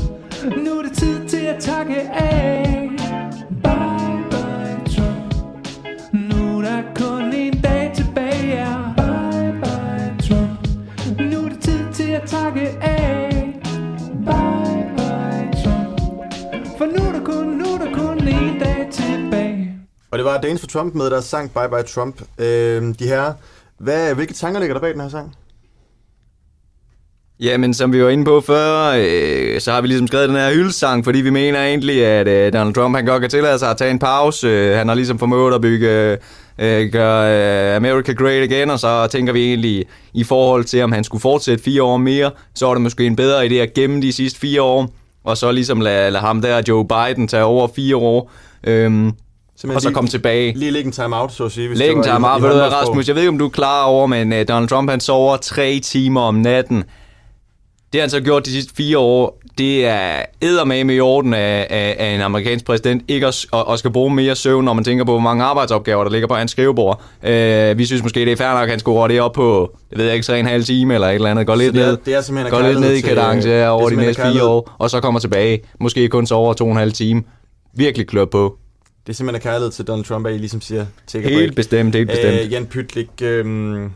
[0.65, 2.76] Nu er det tid til at takke af.
[20.17, 22.23] Og det var Danes for Trump med deres sang Bye Bye Trump.
[22.39, 23.33] Øh, de her,
[23.79, 25.35] hvad, hvilke tanker ligger der bag den her sang?
[27.41, 30.53] Jamen, som vi var inde på før, øh, så har vi ligesom skrevet den her
[30.53, 33.77] hyldesang, fordi vi mener egentlig, at øh, Donald Trump han godt kan tillade sig at
[33.77, 34.49] tage en pause.
[34.49, 36.19] Øh, han har ligesom formået at bygge,
[36.59, 40.93] øh, gør, øh, America Great Again, og så tænker vi egentlig i forhold til, om
[40.93, 44.03] han skulle fortsætte fire år mere, så er det måske en bedre idé at gemme
[44.03, 44.91] de sidste fire år,
[45.25, 48.31] og så ligesom lade, lade ham der, Joe Biden, tage over fire år.
[48.64, 49.12] Øhm,
[49.65, 50.53] Øhm, og så lige- komme tilbage.
[50.59, 51.69] Lige lægge en time-out, så at sige.
[51.69, 52.41] hvis Læg det en var i- time out.
[52.41, 52.73] i Ved du hvad.
[52.73, 55.37] Rasmus, jeg ved ikke, om du er klar over, men uh, Donald Trump, han sover
[55.37, 56.85] tre timer om natten.
[57.93, 59.41] Det har han så gjort de sidste fire år.
[59.59, 63.79] Det er eddermame i orden af, af, af en amerikansk præsident ikke at, at, at
[63.79, 66.51] skal bruge mere søvn, når man tænker på, hvor mange arbejdsopgaver, der ligger på hans
[66.51, 67.03] skrivebord.
[67.23, 69.77] Uh, vi synes måske, det er fair nok, at han skulle over det op på,
[69.91, 71.47] det ved jeg ikke, og en halv time eller et eller andet.
[71.47, 73.69] Gå lidt det er- ned, det er simpelthen af gå lidt ned i kadence her
[73.69, 75.61] over de simpelthen næste fire år, og så kommer tilbage.
[75.81, 77.23] Måske kun sover to og en halv time.
[77.77, 78.57] Virkelig klør på.
[79.07, 81.49] Det er simpelthen af kærlighed til Donald Trump, at I ligesom siger, take a Helt
[81.49, 81.57] break.
[81.57, 82.41] bestemt, helt bestemt.
[82.41, 83.91] Øh, Jan Pytlik, øh,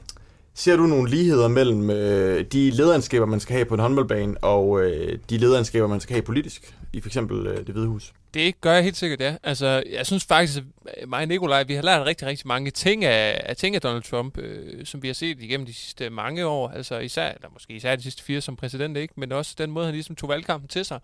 [0.55, 4.81] ser du nogle ligheder mellem øh, de lederanskaber, man skal have på en håndboldbane, og
[4.83, 8.13] øh, de lederanskaber, man skal have politisk, i for eksempel øh, det hvide hus?
[8.35, 9.37] Det gør jeg helt sikkert, ja.
[9.43, 13.05] Altså, jeg synes faktisk, at mig og Nikolaj, vi har lært rigtig, rigtig mange ting
[13.05, 16.47] af, af, ting af Donald Trump, øh, som vi har set igennem de sidste mange
[16.47, 16.69] år.
[16.69, 19.15] Altså især, eller måske især de sidste fire som præsident, ikke?
[19.17, 21.01] Men også den måde, han ligesom tog valgkampen til sig.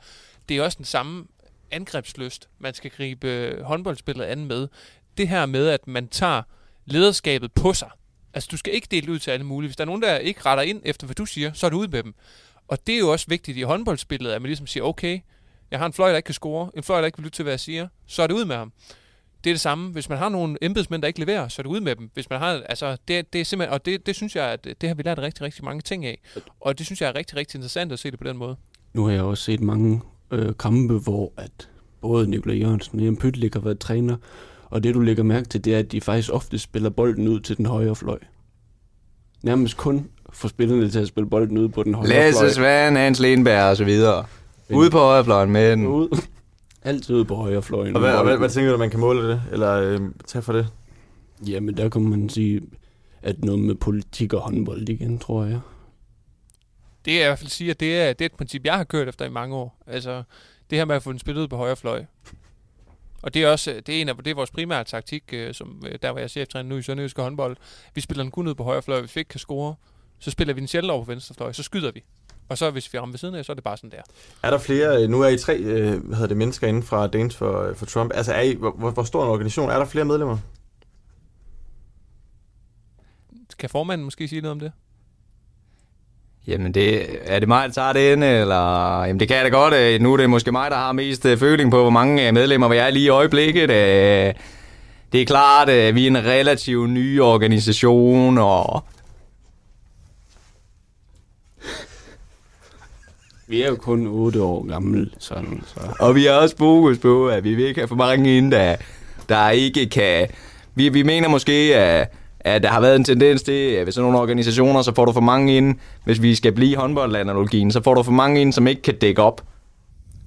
[0.48, 1.24] Det er også den samme
[1.70, 4.68] angrebsløst, man skal gribe håndboldspillet an med.
[5.16, 6.42] Det her med, at man tager
[6.84, 7.90] lederskabet på sig.
[8.34, 9.68] Altså, du skal ikke dele ud til alle mulige.
[9.68, 11.78] Hvis der er nogen, der ikke retter ind efter, hvad du siger, så er du
[11.78, 12.14] ude med dem.
[12.68, 15.20] Og det er jo også vigtigt i håndboldspillet, at man ligesom siger, okay,
[15.70, 17.42] jeg har en fløj, der ikke kan score, en fløj, der ikke vil lytte til,
[17.42, 18.72] hvad jeg siger, så er det ud med ham.
[19.44, 19.92] Det er det samme.
[19.92, 22.10] Hvis man har nogle embedsmænd, der ikke leverer, så er det ud med dem.
[22.14, 24.88] Hvis man har, altså, det, det er simpelthen, og det, det synes jeg, at det
[24.88, 26.20] har vi lært rigtig, rigtig mange ting af.
[26.60, 28.56] Og det synes jeg er rigtig, rigtig interessant at se det på den måde.
[28.92, 30.00] Nu har jeg også set mange
[30.30, 31.68] øh, kampe, hvor at
[32.00, 34.16] både Nikolaj Jørgensen og Jan Pytlik har været træner,
[34.70, 37.40] og det du lægger mærke til, det er, at de faktisk ofte spiller bolden ud
[37.40, 38.18] til den højre fløj.
[39.42, 42.20] Nærmest kun får spillerne til at spille bolden ud på den højre fløj.
[42.20, 44.24] Lasse Svand, Hans Lenberg og så videre.
[44.70, 45.86] Ude på højrefløjen med den.
[45.86, 46.10] Ude.
[46.82, 47.96] Altid ude på højre fløjen.
[47.96, 50.52] Og hvad, og hvad, hvad tænker du, man kan måle det, eller øh, tage for
[50.52, 50.66] det?
[51.48, 52.60] Jamen, der kan man sige,
[53.22, 55.60] at noget med politik og håndbold igen, tror jeg.
[57.06, 58.84] Det jeg i hvert fald sige, at det er, det er et princip, jeg har
[58.84, 59.82] kørt efter i mange år.
[59.86, 60.22] Altså,
[60.70, 62.04] det her med at få den spillet ud på højre fløj.
[63.22, 65.82] Og det er også det er en af det er vores primære taktik, øh, som
[65.86, 67.56] øh, der hvor jeg er cheftræner nu i Sønderjyske håndbold.
[67.94, 69.74] Vi spiller den kun ud på højre fløj, hvis vi ikke kan score,
[70.18, 72.04] så spiller vi den sjældent over på venstre fløj, så skyder vi.
[72.48, 74.02] Og så hvis vi rammer ved siden af, så er det bare sådan der.
[74.42, 77.36] Er der flere, øh, nu er I tre hvad hedder det, mennesker inden fra Danes
[77.36, 78.12] for, for Trump.
[78.14, 79.70] Altså, er I, hvor, hvor stor en organisation?
[79.70, 80.38] Er der flere medlemmer?
[83.58, 84.72] Kan formanden måske sige noget om det?
[86.46, 89.00] Jamen, det, er det mig, der tager det ind, eller...
[89.04, 89.74] Jamen, det kan jeg da godt.
[89.74, 92.34] øh, Nu er det måske mig, der har mest øh, føling på, hvor mange øh,
[92.34, 93.68] medlemmer vi er lige i øjeblikket.
[95.12, 98.84] Det er klart, at vi er en relativt ny organisation, og
[103.48, 105.80] Vi er jo kun 8 år gamle, sådan, så...
[106.00, 108.76] Og vi har også fokus på, at vi vil ikke have for mange ind, der,
[109.28, 110.28] der ikke kan...
[110.74, 112.12] Vi, vi mener måske, at,
[112.46, 115.12] at der har været en tendens til, at ved sådan nogle organisationer, så får du
[115.12, 115.74] for mange ind,
[116.04, 119.22] hvis vi skal blive håndboldanalogien, så får du for mange ind, som ikke kan dække
[119.22, 119.40] op.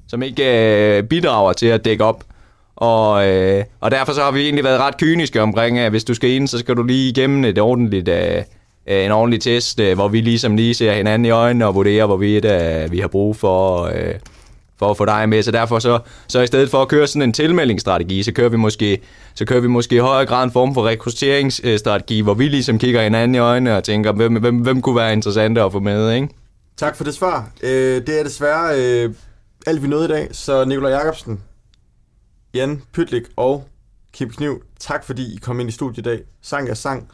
[0.07, 2.23] Som ikke øh, bidrager til at dække op.
[2.75, 6.13] Og, øh, og derfor så har vi egentlig været ret kyniske omkring, at hvis du
[6.13, 8.41] skal ind, så skal du lige igennem et ordentligt, øh,
[8.87, 12.05] øh en ordentlig test, øh, hvor vi ligesom lige ser hinanden i øjnene og vurderer,
[12.05, 14.13] hvorvidt øh, vi har brug for, øh,
[14.79, 15.43] for at få dig med.
[15.43, 18.57] Så derfor så, så i stedet for at køre sådan en tilmeldingsstrategi, så kører vi
[18.57, 19.01] måske,
[19.35, 23.03] så kører vi måske i højere grad en form for rekrutteringsstrategi, hvor vi ligesom kigger
[23.03, 26.29] hinanden i øjnene og tænker, hvem, hvem, hvem kunne være interessant at få med, ikke?
[26.77, 27.49] Tak for det svar.
[27.63, 29.13] Øh, det er desværre øh,
[29.67, 30.27] alt, vi nåede i dag.
[30.31, 31.41] Så Nikolaj Jacobsen,
[32.53, 33.63] Jan Pytlik og
[34.13, 36.19] Kim Kniv, tak fordi I kom ind i studiet i dag.
[36.41, 37.07] Sang er sang.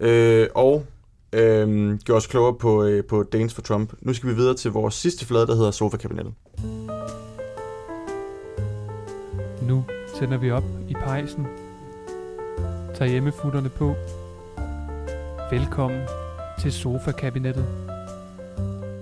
[0.00, 0.86] Øh, og
[1.32, 3.92] øh, gjorde os klogere på, øh, på Danes for Trump.
[4.00, 6.34] Nu skal vi videre til vores sidste flade, der hedder Sofa-kabinettet.
[9.62, 9.84] Nu
[10.18, 11.46] tænder vi op i pejsen.
[12.94, 13.94] Tag hjemmefutterne på.
[15.50, 16.00] Velkommen
[16.60, 17.66] til Sofa-kabinettet.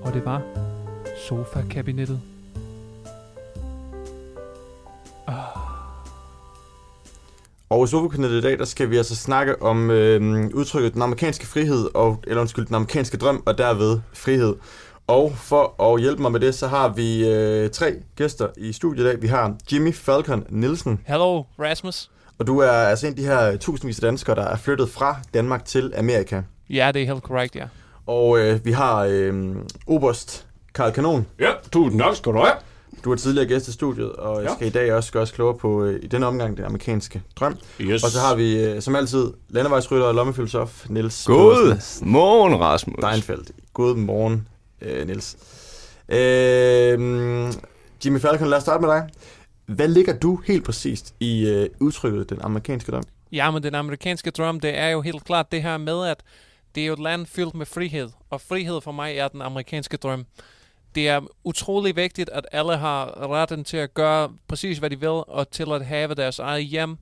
[0.03, 0.43] Og det var
[1.29, 2.21] Sofa-kabinettet.
[5.27, 5.58] Ah.
[7.71, 11.47] Og i Sofa-kabinettet i dag, der skal vi altså snakke om øh, udtrykket den amerikanske
[11.47, 14.55] frihed, og, eller undskyld, den amerikanske drøm, og derved frihed.
[15.07, 19.05] Og for at hjælpe mig med det, så har vi øh, tre gæster i studiet
[19.05, 19.23] i dag.
[19.23, 21.01] Vi har Jimmy Falcon Nielsen.
[21.07, 22.11] Hello, Rasmus.
[22.39, 25.17] Og du er altså en af de her tusindvis af danskere, der er flyttet fra
[25.35, 26.43] Danmark til Amerika.
[26.71, 27.65] Ja, det er helt korrekt, ja.
[28.07, 29.57] Og øh, vi har øh,
[29.87, 31.27] Oberst Karl Kanon.
[31.41, 32.53] Ja, tusind tak skal du have.
[33.05, 34.49] Du er tidligere gæst i studiet, og ja.
[34.49, 34.55] Ja.
[34.55, 37.57] skal i dag også gøre os klogere på, øh, i denne omgang, den amerikanske drøm.
[37.81, 38.05] Yes.
[38.05, 42.11] Og så har vi, øh, som altid, landevejsrytter og lommefilosof, Niels God Pedersen.
[42.11, 42.97] morgen, Rasmus.
[42.99, 43.51] Steinfeldt.
[43.73, 44.49] God morgen,
[44.83, 45.37] øh, Niels.
[46.09, 46.99] Øh,
[48.05, 49.09] Jimmy Falcon, lad os starte med dig.
[49.67, 53.03] Hvad ligger du helt præcist i øh, udtrykket den amerikanske drøm?
[53.33, 56.23] Ja, men den amerikanske drøm, det er jo helt klart det her med, at
[56.75, 58.09] det er jo et land fyldt med frihed.
[58.31, 60.25] Og frihed for mig er den amerikanske drøm.
[60.99, 65.09] Det er utrolig vigtigt, at alle har retten til at gøre præcis, hvad de vil,
[65.09, 66.97] og til at have deres eget hjem.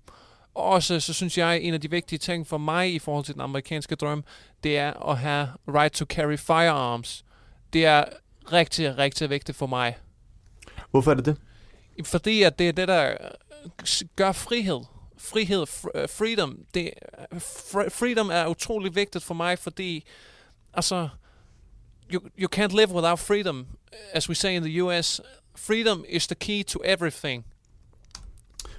[0.55, 3.43] Også så synes jeg, en af de vigtige ting for mig i forhold til den
[3.43, 4.25] amerikanske drøm,
[4.65, 7.25] det er at have right to carry firearms.
[7.73, 8.05] Det er
[8.53, 9.97] rigtig, rigtig vigtigt for mig.
[10.91, 11.37] Hvorfor er det det?
[12.07, 13.17] Fordi at det er det, der
[14.17, 14.81] gør frihed.
[15.19, 16.59] Frihed, fr- øh, freedom.
[16.75, 16.91] Det,
[17.35, 20.05] fr- freedom er utrolig vigtigt for mig, fordi
[20.75, 21.09] altså,
[22.13, 23.67] you, you can't live without freedom.
[24.13, 25.21] As we say in the US,
[25.57, 27.45] freedom is the key to everything.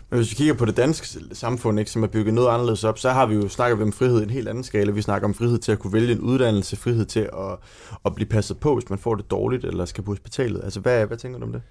[0.10, 3.00] Men hvis vi kigger på det danske samfund, ikke, som er bygget noget anderledes op,
[3.00, 4.92] så har vi jo snakket om frihed i en helt anden skala.
[4.92, 7.58] Vi snakker om frihed til at kunne vælge en uddannelse, frihed til at,
[8.06, 10.64] at blive passet på, hvis man får det dårligt, eller skal på hospitalet.
[10.64, 11.62] Altså, hvad, hvad tænker du om det?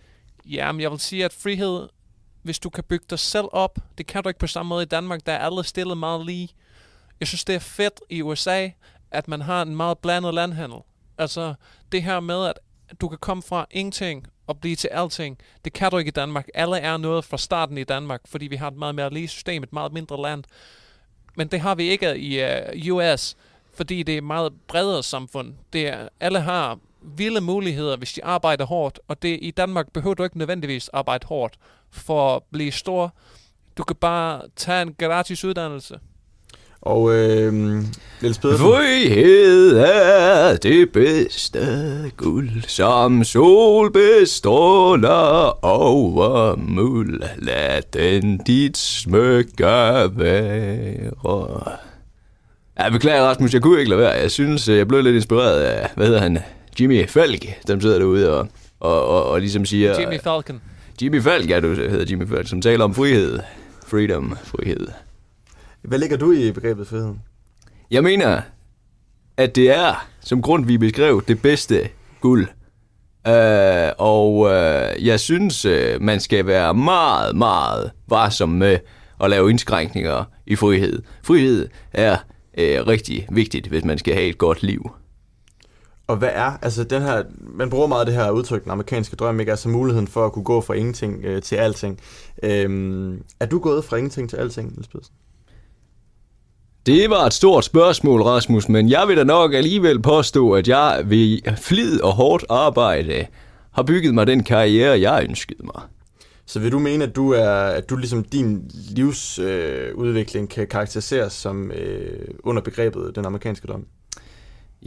[0.45, 1.89] Ja, men jeg vil sige, at frihed,
[2.43, 4.87] hvis du kan bygge dig selv op, det kan du ikke på samme måde i
[4.87, 6.49] Danmark, der er alle stillet meget lige.
[7.21, 8.69] Jeg synes, det er fedt i USA,
[9.11, 10.79] at man har en meget blandet landhandel.
[11.19, 11.55] Altså,
[11.93, 12.59] det her med, at
[13.01, 16.47] du kan komme fra ingenting og blive til alting, det kan du ikke i Danmark.
[16.55, 19.63] Alle er noget fra starten i Danmark, fordi vi har et meget mere lige system,
[19.63, 20.45] et meget mindre land.
[21.37, 23.37] Men det har vi ikke i øh, uh, US,
[23.75, 25.55] fordi det er et meget bredere samfund.
[25.73, 30.15] Det er, alle har vilde muligheder, hvis de arbejder hårdt, og det i Danmark behøver
[30.15, 31.59] du ikke nødvendigvis arbejde hårdt
[31.91, 33.15] for at blive stor.
[33.77, 36.01] Du kan bare tage en gratis uddannelse.
[36.87, 37.53] Og øh,
[38.23, 38.67] Niels Pedersen.
[38.67, 41.61] Frihed er det bedste
[42.17, 47.23] guld, som sol bestråler over muld.
[47.39, 49.65] Lad den dit smykke
[50.17, 51.01] være.
[52.79, 54.13] Jeg beklager, Rasmus, jeg kunne ikke lade være.
[54.13, 56.39] Jeg synes, jeg blev lidt inspireret af, hvad hedder han,
[56.81, 58.49] Jimmy Falk, dem sidder derude og,
[58.81, 60.01] og, og, og ligesom siger...
[60.01, 60.61] Jimmy Falcon.
[61.03, 63.39] Jimmy Falk, ja, du hedder Jimmy Falk, som taler om frihed.
[63.87, 64.87] Freedom, frihed.
[65.87, 67.15] Hvad ligger du i begrebet frihed?
[67.91, 68.41] Jeg mener,
[69.37, 71.89] at det er, som grund vi beskrev, det bedste
[72.21, 72.49] guld.
[73.29, 73.33] Uh,
[73.99, 78.79] og uh, jeg synes, uh, man skal være meget, meget varsom med
[79.21, 81.03] at lave indskrænkninger i frihed.
[81.23, 82.17] Frihed er
[82.59, 84.91] uh, rigtig vigtigt, hvis man skal have et godt liv.
[86.07, 89.41] Og hvad er, altså den her, man bruger meget det her udtryk, den amerikanske drøm,
[89.41, 89.53] ikke?
[89.53, 92.01] Altså muligheden for at kunne gå fra ingenting øh, til alting.
[92.43, 95.15] Øhm, er du gået fra ingenting til alting, Niels Pedersen?
[96.87, 101.03] Det var et stort spørgsmål, Rasmus, men jeg vil da nok alligevel påstå, at jeg
[101.07, 103.27] ved flid og hårdt arbejde
[103.73, 105.83] har bygget mig den karriere, jeg ønskede mig.
[106.47, 110.67] Så vil du mene, at du er, at du ligesom din livsudvikling øh, udvikling kan
[110.67, 113.87] karakteriseres som øh, under begrebet den amerikanske drøm?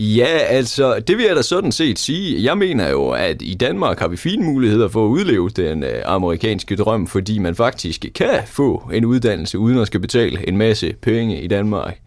[0.01, 2.43] Ja, altså, det vil jeg da sådan set sige.
[2.43, 6.01] Jeg mener jo, at i Danmark har vi fine muligheder for at udleve den øh,
[6.05, 10.95] amerikanske drøm, fordi man faktisk kan få en uddannelse uden at skal betale en masse
[11.01, 11.99] penge i Danmark.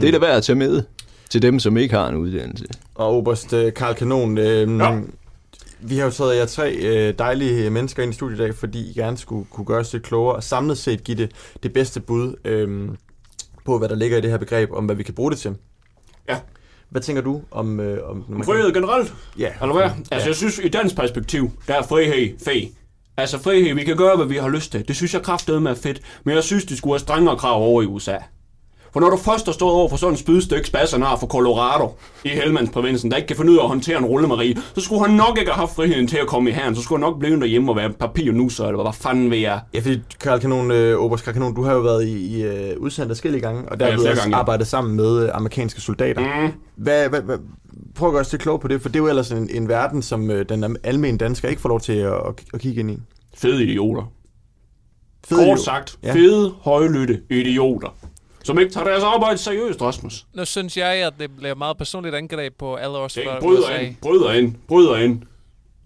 [0.00, 0.82] Det er da værd at tage med
[1.30, 2.64] til dem, som ikke har en uddannelse.
[2.94, 5.00] Og Oberst øh, Karl Kanon, øh, ja.
[5.80, 8.90] vi har jo taget jer tre øh, dejlige mennesker ind i studiet i dag, fordi
[8.90, 11.30] I gerne skulle kunne gøre os lidt klogere og samlet set give det,
[11.62, 12.88] det bedste bud øh,
[13.64, 15.54] på, hvad der ligger i det her begreb, om hvad vi kan bruge det til.
[16.28, 16.38] Ja.
[16.90, 17.80] Hvad tænker du om...
[17.80, 19.14] Øh, om Om frihed generelt?
[19.38, 19.52] Ja.
[19.62, 19.90] Eller hvad?
[20.10, 22.68] Altså, jeg synes, i dansk perspektiv, der er frihed fed.
[23.16, 24.88] Altså, frihed, vi kan gøre, hvad vi har lyst til.
[24.88, 26.00] Det synes jeg kraftedeme er fedt.
[26.24, 28.16] Men jeg synes, de skulle have strengere krav over i USA.
[28.96, 31.94] For når du først har stået over for sådan en spydstykke spassernar fra Colorado
[32.24, 35.16] i Helmandsprovinsen, der ikke kan finde ud af at håndtere en rullemarie, så skulle han
[35.16, 36.74] nok ikke have haft friheden til at komme i herren.
[36.76, 39.60] Så skulle han nok blive derhjemme og være papir nusser, eller hvad fanden vil jeg?
[39.74, 42.76] Ja, fordi Karl Kanon, øh, Oberst Karl Kanon, du har jo været i, i øh,
[42.78, 44.40] udsendt forskellige gange, og der Ja, har også gange, ja.
[44.40, 46.20] arbejdet sammen med øh, amerikanske soldater.
[46.46, 46.52] Mm.
[46.76, 47.38] Hvad, hvad, hvad,
[47.94, 49.68] prøv at gøre os lidt klog på det, for det er jo ellers en, en
[49.68, 52.90] verden, som øh, den almindelige dansker ikke får lov til at, at, at kigge ind
[52.90, 52.98] i.
[53.34, 54.02] Fede idioter.
[55.28, 55.62] Fede Kort idioter.
[55.62, 56.14] sagt, Ja.
[56.14, 57.88] fede, højlytte idioter.
[58.46, 60.26] Som ikke tager deres arbejde seriøst, Rasmus.
[60.34, 63.78] Nu synes jeg, at det bliver meget personligt angreb på alle os fra Bryder USA.
[63.78, 65.22] ind, bryder ind, bryder ind.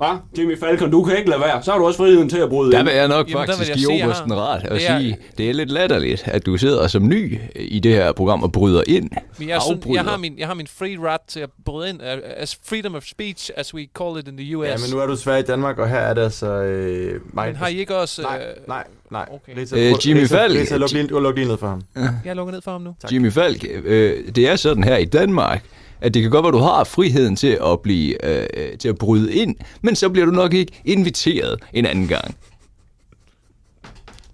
[0.00, 0.16] Hva?
[0.38, 1.62] Jimmy Falcon, du kan ikke lade være.
[1.62, 2.86] Så har du også friheden til at bryde Der ind.
[2.88, 5.54] vil jeg nok Jamen, der faktisk jeg give Obersten ret og er- sige, det er
[5.54, 9.10] lidt latterligt, at du sidder som ny i det her program og bryder ind.
[9.38, 12.00] Men jeg, synes, jeg, har min, jeg har min free right til at bryde ind,
[12.36, 14.66] as freedom of speech, as we call it in the US.
[14.68, 16.46] Ja, men nu er du desværre i Danmark, og her er det altså...
[16.46, 18.22] Øh, mig, Men har I ikke også...
[18.22, 19.26] Nej, øh, nej, nej.
[19.32, 19.60] Okay.
[19.60, 20.60] Rita, Øh, Jimmy Falk.
[20.60, 21.82] Rita, luk lige, luk lige ned for ham.
[22.24, 22.94] Jeg lukker ned for ham nu.
[23.12, 25.64] Jimmy Falk, øh, det er sådan her i Danmark,
[26.00, 28.88] at det kan godt være, at du har friheden til at blive øh, øh, til
[28.88, 32.36] at bryde ind, men så bliver du nok ikke inviteret en anden gang.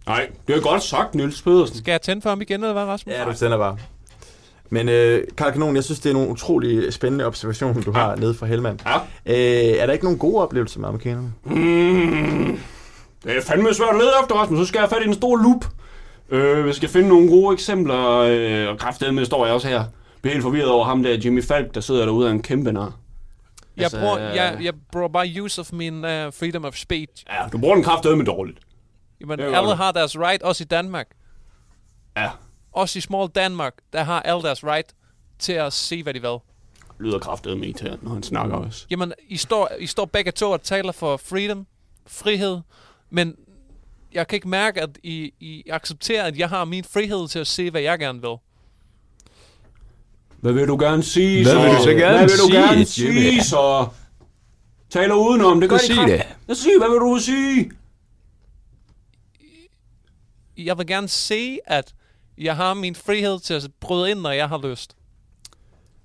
[0.06, 1.76] Nej, det er godt sagt, Niels Pedersen.
[1.76, 3.14] Skal jeg tænde for ham igen, eller hvad, Rasmus?
[3.14, 3.76] Ja, du sender bare.
[4.70, 8.34] Men øh, Karl Kanon, jeg synes, det er nogle utrolig spændende observationer, du har nede
[8.34, 8.78] fra Helmand.
[8.86, 8.96] Ja.
[9.26, 11.32] Øh, er der ikke nogen gode oplevelser med amerikanerne?
[11.44, 12.58] Mm,
[13.24, 14.58] det er fandme svært at lede efter, Rasmus.
[14.58, 15.64] Så skal jeg have fat i en stor loop.
[16.30, 19.84] Øh, vi skal finde nogle gode eksempler, øh, og kraftedeme står jeg også her.
[20.22, 22.96] Bliver helt forvirret over ham der, Jimmy Falk, der sidder derude af en kæmpe nar.
[23.76, 27.24] Jeg, Altså, bruger, jeg, jeg bruger bare use of min uh, freedom of speech.
[27.30, 28.58] Ja, du bruger den kraftedeme dårligt.
[29.20, 31.06] Jamen, Det alle har deres right, også i Danmark.
[32.16, 32.30] Ja.
[32.72, 34.94] Også i small Danmark, der har alle deres right
[35.38, 36.36] til at se, hvad de vil.
[36.98, 38.86] Lyder kraftedeme irriterende, når han snakker også.
[38.90, 41.66] Jamen, I står, I står begge to og taler for freedom,
[42.06, 42.58] frihed,
[43.10, 43.36] men
[44.12, 47.46] jeg kan ikke mærke, at I, I accepterer, at jeg har min frihed til at
[47.46, 48.36] se, hvad jeg gerne vil.
[50.46, 51.60] Hvad vil du gerne sige, Hvad så?
[51.62, 53.30] vil du så gerne Hvad vil du sige, gerne Jimmy?
[53.30, 53.88] sige, så?
[54.90, 56.22] Taler udenom, det gør sig det.
[56.48, 57.70] Ja, sig, hvad vil du sige?
[60.58, 61.94] Jeg vil gerne se, at
[62.38, 64.96] jeg har min frihed til at bryde ind, når jeg har lyst.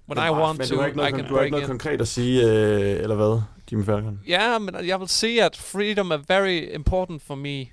[0.10, 1.64] When I want Men to, du har ikke noget, I can du har ikke noget
[1.64, 1.68] in.
[1.70, 4.20] konkret at sige, øh, eller hvad, Jimmy Falcon?
[4.28, 7.66] Ja, men jeg vil sige, at freedom er very important for me.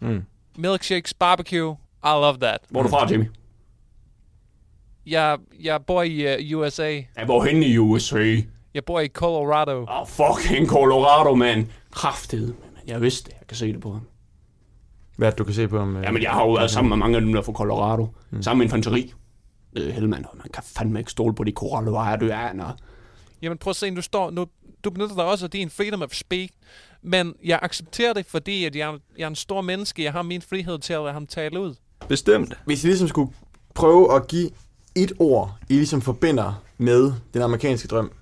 [0.00, 0.24] Mm.
[0.58, 2.58] Milkshakes, barbecue, I love that.
[2.70, 3.24] Hvor er du fra, Jimmy?
[5.06, 7.00] Jeg, jeg bor i uh, USA.
[7.16, 8.36] Jeg bor henne i USA.
[8.74, 9.80] Jeg bor i Colorado.
[9.82, 11.70] Åh, oh, fucking Colorado, man.
[11.92, 13.36] Kraftet, men jeg vidste det.
[13.40, 14.02] Jeg kan se det på ham.
[15.16, 15.96] Hvad er det, du kan se på ham?
[15.96, 18.08] Øh, Jamen, jeg har jo været sammen med mange af dem, der er fra Colorado.
[18.30, 18.42] Mm.
[18.42, 19.12] Sammen med infanteri.
[19.76, 22.76] Øh, Helmand, man kan fandme ikke stole på de Coloradoanere.
[23.42, 24.46] Jamen prøv at se, du står, nu,
[24.84, 26.48] du benytter dig også af din freedom of speak,
[27.02, 30.42] men jeg accepterer det, fordi at jeg, jeg er en stor menneske, jeg har min
[30.42, 31.74] frihed til at lade ham tale ud.
[32.08, 32.58] Bestemt.
[32.64, 33.32] Hvis I ligesom skulle
[33.74, 34.50] prøve at give
[34.94, 38.12] et ord, I ligesom forbinder med den amerikanske drøm,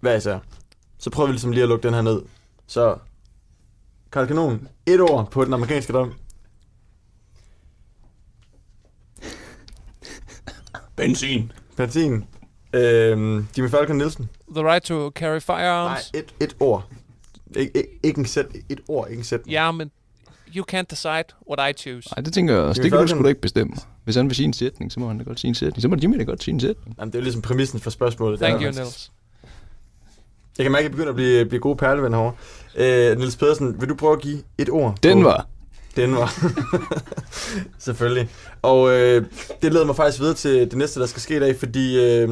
[0.00, 0.38] hvad især,
[0.98, 2.22] så prøver vi ligesom lige at lukke den her ned.
[2.66, 2.96] Så,
[4.12, 6.14] Karl Kanon, et ord på den amerikanske drøm.
[10.96, 11.52] Benzin.
[11.76, 12.24] Benzin.
[12.72, 14.28] Øhm, Jimmy Falcon Nielsen.
[14.54, 16.12] The right to carry firearms.
[16.12, 16.88] Nej, et, et ord.
[17.56, 19.40] Ik, ikke, ikke en sæt, et ord, ikke en sæt.
[19.48, 19.90] Ja, men
[20.56, 22.08] you can't decide what I choose.
[22.16, 22.82] Nej, det tænker jeg også.
[22.82, 23.74] Jimmy Det kan du sgu da ikke bestemme.
[24.04, 25.82] Hvis han vil sige en sætning, så må han da godt sige en sætning.
[25.82, 26.96] Så må Jimmy da godt sige en sætning.
[26.98, 28.40] Jamen, det er jo ligesom præmissen for spørgsmålet.
[28.40, 29.12] Thank er- you, Niels.
[30.58, 33.10] Jeg kan mærke, at jeg begynder at blive, blive gode perlevenner herovre.
[33.12, 34.96] Øh, Niels Pedersen, vil du prøve at give et ord?
[35.02, 35.46] Den var.
[35.96, 36.34] Den var.
[37.78, 38.28] Selvfølgelig.
[38.62, 39.24] Og øh,
[39.62, 42.28] det leder mig faktisk videre til det næste, der skal ske i dag, fordi øh,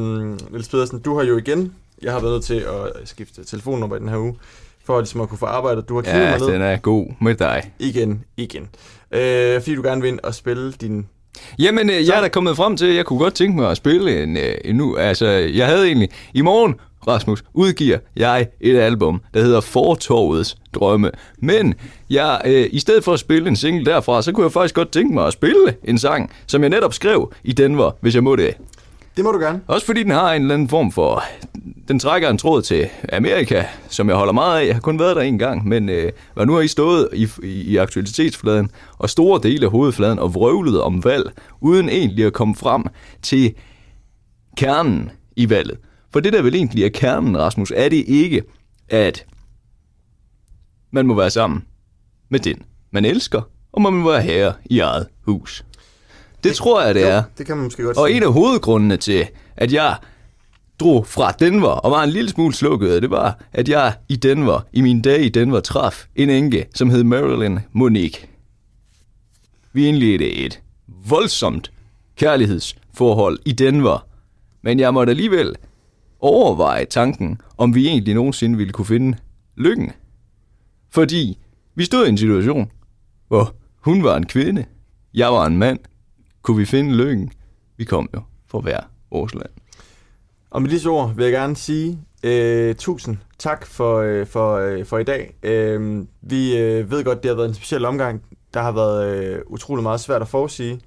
[0.51, 2.55] Niels Pedersen, du har jo igen, jeg har været nødt til
[2.99, 4.35] at skifte telefonnummer i den her uge,
[4.85, 5.89] for at, ligesom at kunne få arbejdet.
[5.89, 7.71] Du har kigget Ja, mig ned den er god med dig.
[7.79, 8.69] igen, igen.
[9.11, 11.07] Øh, fordi du gerne vil ind og spille din...
[11.59, 13.77] Jamen, øh, jeg er da kommet frem til, at jeg kunne godt tænke mig at
[13.77, 14.95] spille en, øh, en nu.
[14.95, 16.09] Altså, jeg havde egentlig...
[16.33, 16.75] I morgen,
[17.07, 21.11] Rasmus, udgiver jeg et album, der hedder Fortorvets Drømme.
[21.37, 21.73] Men
[22.09, 24.91] jeg, øh, i stedet for at spille en single derfra, så kunne jeg faktisk godt
[24.91, 28.35] tænke mig at spille en sang, som jeg netop skrev i Denver, hvis jeg må
[28.35, 28.55] det.
[29.15, 29.61] Det må du gerne.
[29.67, 31.23] Også fordi den har en eller anden form for...
[31.87, 34.65] Den trækker en tråd til Amerika, som jeg holder meget af.
[34.65, 37.27] Jeg har kun været der en gang, men øh, hvad nu har I stået i,
[37.43, 41.31] i, i aktualitetsfladen og store dele af hovedfladen og vrøvlet om valg,
[41.61, 42.83] uden egentlig at komme frem
[43.21, 43.53] til
[44.57, 45.77] kernen i valget.
[46.13, 48.43] For det, der vel egentlig er kernen, Rasmus, er det ikke,
[48.89, 49.25] at
[50.91, 51.65] man må være sammen
[52.29, 53.41] med den, man elsker,
[53.71, 55.65] og man må være herre i eget hus.
[56.43, 57.23] Det, tror jeg, det jo, er.
[57.37, 58.17] det kan man måske godt Og sige.
[58.17, 59.95] en af hovedgrundene til, at jeg
[60.79, 64.59] drog fra Denver og var en lille smule slukket, det var, at jeg i Denver,
[64.73, 68.27] i mine dage i Denver, traf en enke, som hed Marilyn Monique.
[69.73, 70.61] Vi indledte et
[71.07, 71.71] voldsomt
[72.15, 74.07] kærlighedsforhold i Denver,
[74.61, 75.55] men jeg måtte alligevel
[76.19, 79.17] overveje tanken, om vi egentlig nogensinde ville kunne finde
[79.55, 79.91] lykken.
[80.89, 81.37] Fordi
[81.75, 82.71] vi stod i en situation,
[83.27, 84.65] hvor hun var en kvinde,
[85.13, 85.79] jeg var en mand.
[86.41, 87.31] Kunne vi finde lykken?
[87.77, 88.79] Vi kom jo fra hver
[89.11, 89.49] vores land.
[90.49, 94.85] Og med disse ord vil jeg gerne sige øh, tusind tak for, øh, for, øh,
[94.85, 95.35] for i dag.
[95.43, 98.23] Øh, vi øh, ved godt, det har været en speciel omgang.
[98.53, 100.81] Der har været øh, utrolig meget svært at forudsige.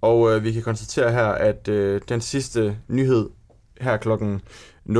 [0.00, 3.28] Og øh, vi kan konstatere her, at øh, den sidste nyhed
[3.80, 4.40] her klokken
[4.88, 4.92] 08.39,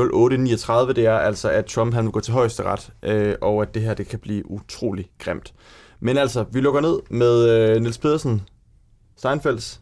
[0.93, 3.93] det er altså, at Trump han vil gå til højesteret, øh, og at det her
[3.93, 5.53] det kan blive utrolig grimt.
[5.99, 8.41] Men altså, vi lukker ned med øh, Niels Pedersen
[9.17, 9.79] Steinfelds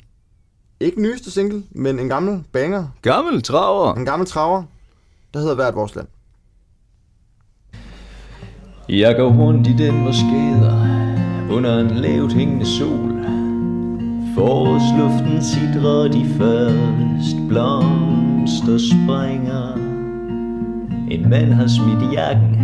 [0.81, 2.87] ikke nyeste single, men en gammel banger.
[3.01, 3.93] Gammel traver.
[3.93, 4.63] En gammel traver,
[5.33, 6.07] der hedder Hvert vores land.
[8.89, 10.99] Jeg går rundt i den gader
[11.51, 13.19] under en lavt hængende sol.
[14.35, 19.73] Forårsluften sidrer de først blomster springer.
[21.11, 22.55] En mand har smidt jakken,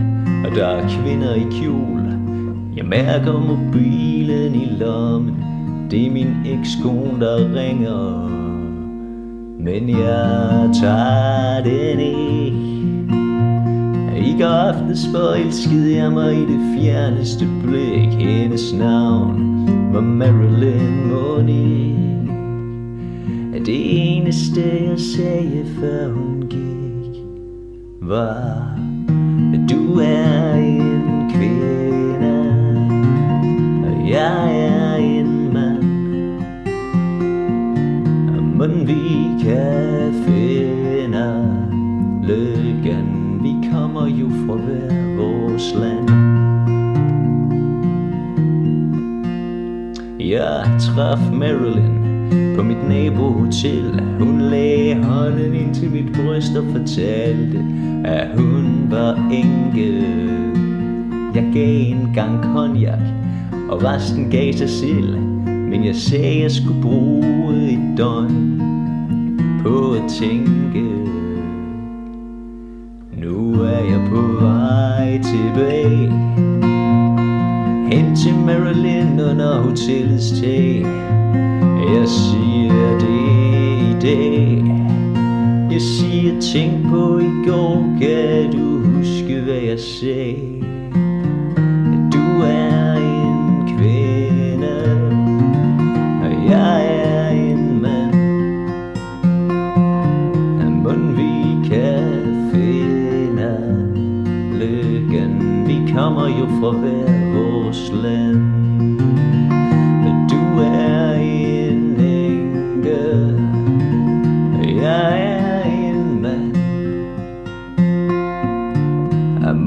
[0.46, 2.20] og der er kvinder i kjole.
[2.76, 5.55] Jeg mærker mobilen i lommen,
[5.92, 8.30] det er min ekskone, der ringer.
[9.60, 12.66] Men jeg tager den ikke.
[14.36, 21.96] I går aftes forelskede jeg mig i det fjerneste blik Hendes navn var Marilyn Monique
[23.66, 27.24] Det eneste jeg sagde før hun gik
[28.02, 28.80] Var
[29.54, 32.54] at du er en kvinde
[33.88, 35.15] Og jeg er en
[38.68, 41.50] Men vi kan finde
[42.24, 43.40] lykken.
[43.44, 46.10] Vi kommer jo fra hver vores land.
[50.20, 54.02] Jeg traf Marilyn på mit nabohotel.
[54.20, 57.66] Hun lagde hånden ind til mit bryst og fortalte
[58.06, 60.04] At hun var enke.
[61.36, 63.02] Jeg gav en gang konjak
[63.70, 68.62] Og resten gav sig selv Men jeg sagde jeg skulle bruge et døgn
[69.64, 70.84] På at tænke
[73.18, 76.12] Nu er jeg på vej tilbage
[77.92, 80.86] Hen til Marilyn under hotellets tag.
[81.94, 83.26] Jeg siger det
[83.82, 84.64] i dag.
[85.72, 90.65] Jeg siger tænk på i går Kan du huske hvad jeg sagde.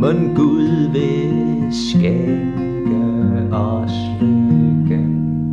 [0.09, 5.07] Men Gud vil skænke os lykke.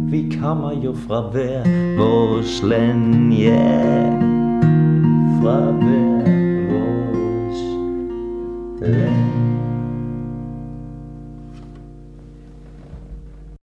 [0.07, 1.63] Vi kommer jo fra hver
[1.97, 4.09] vores land, ja
[5.41, 6.14] Fra hver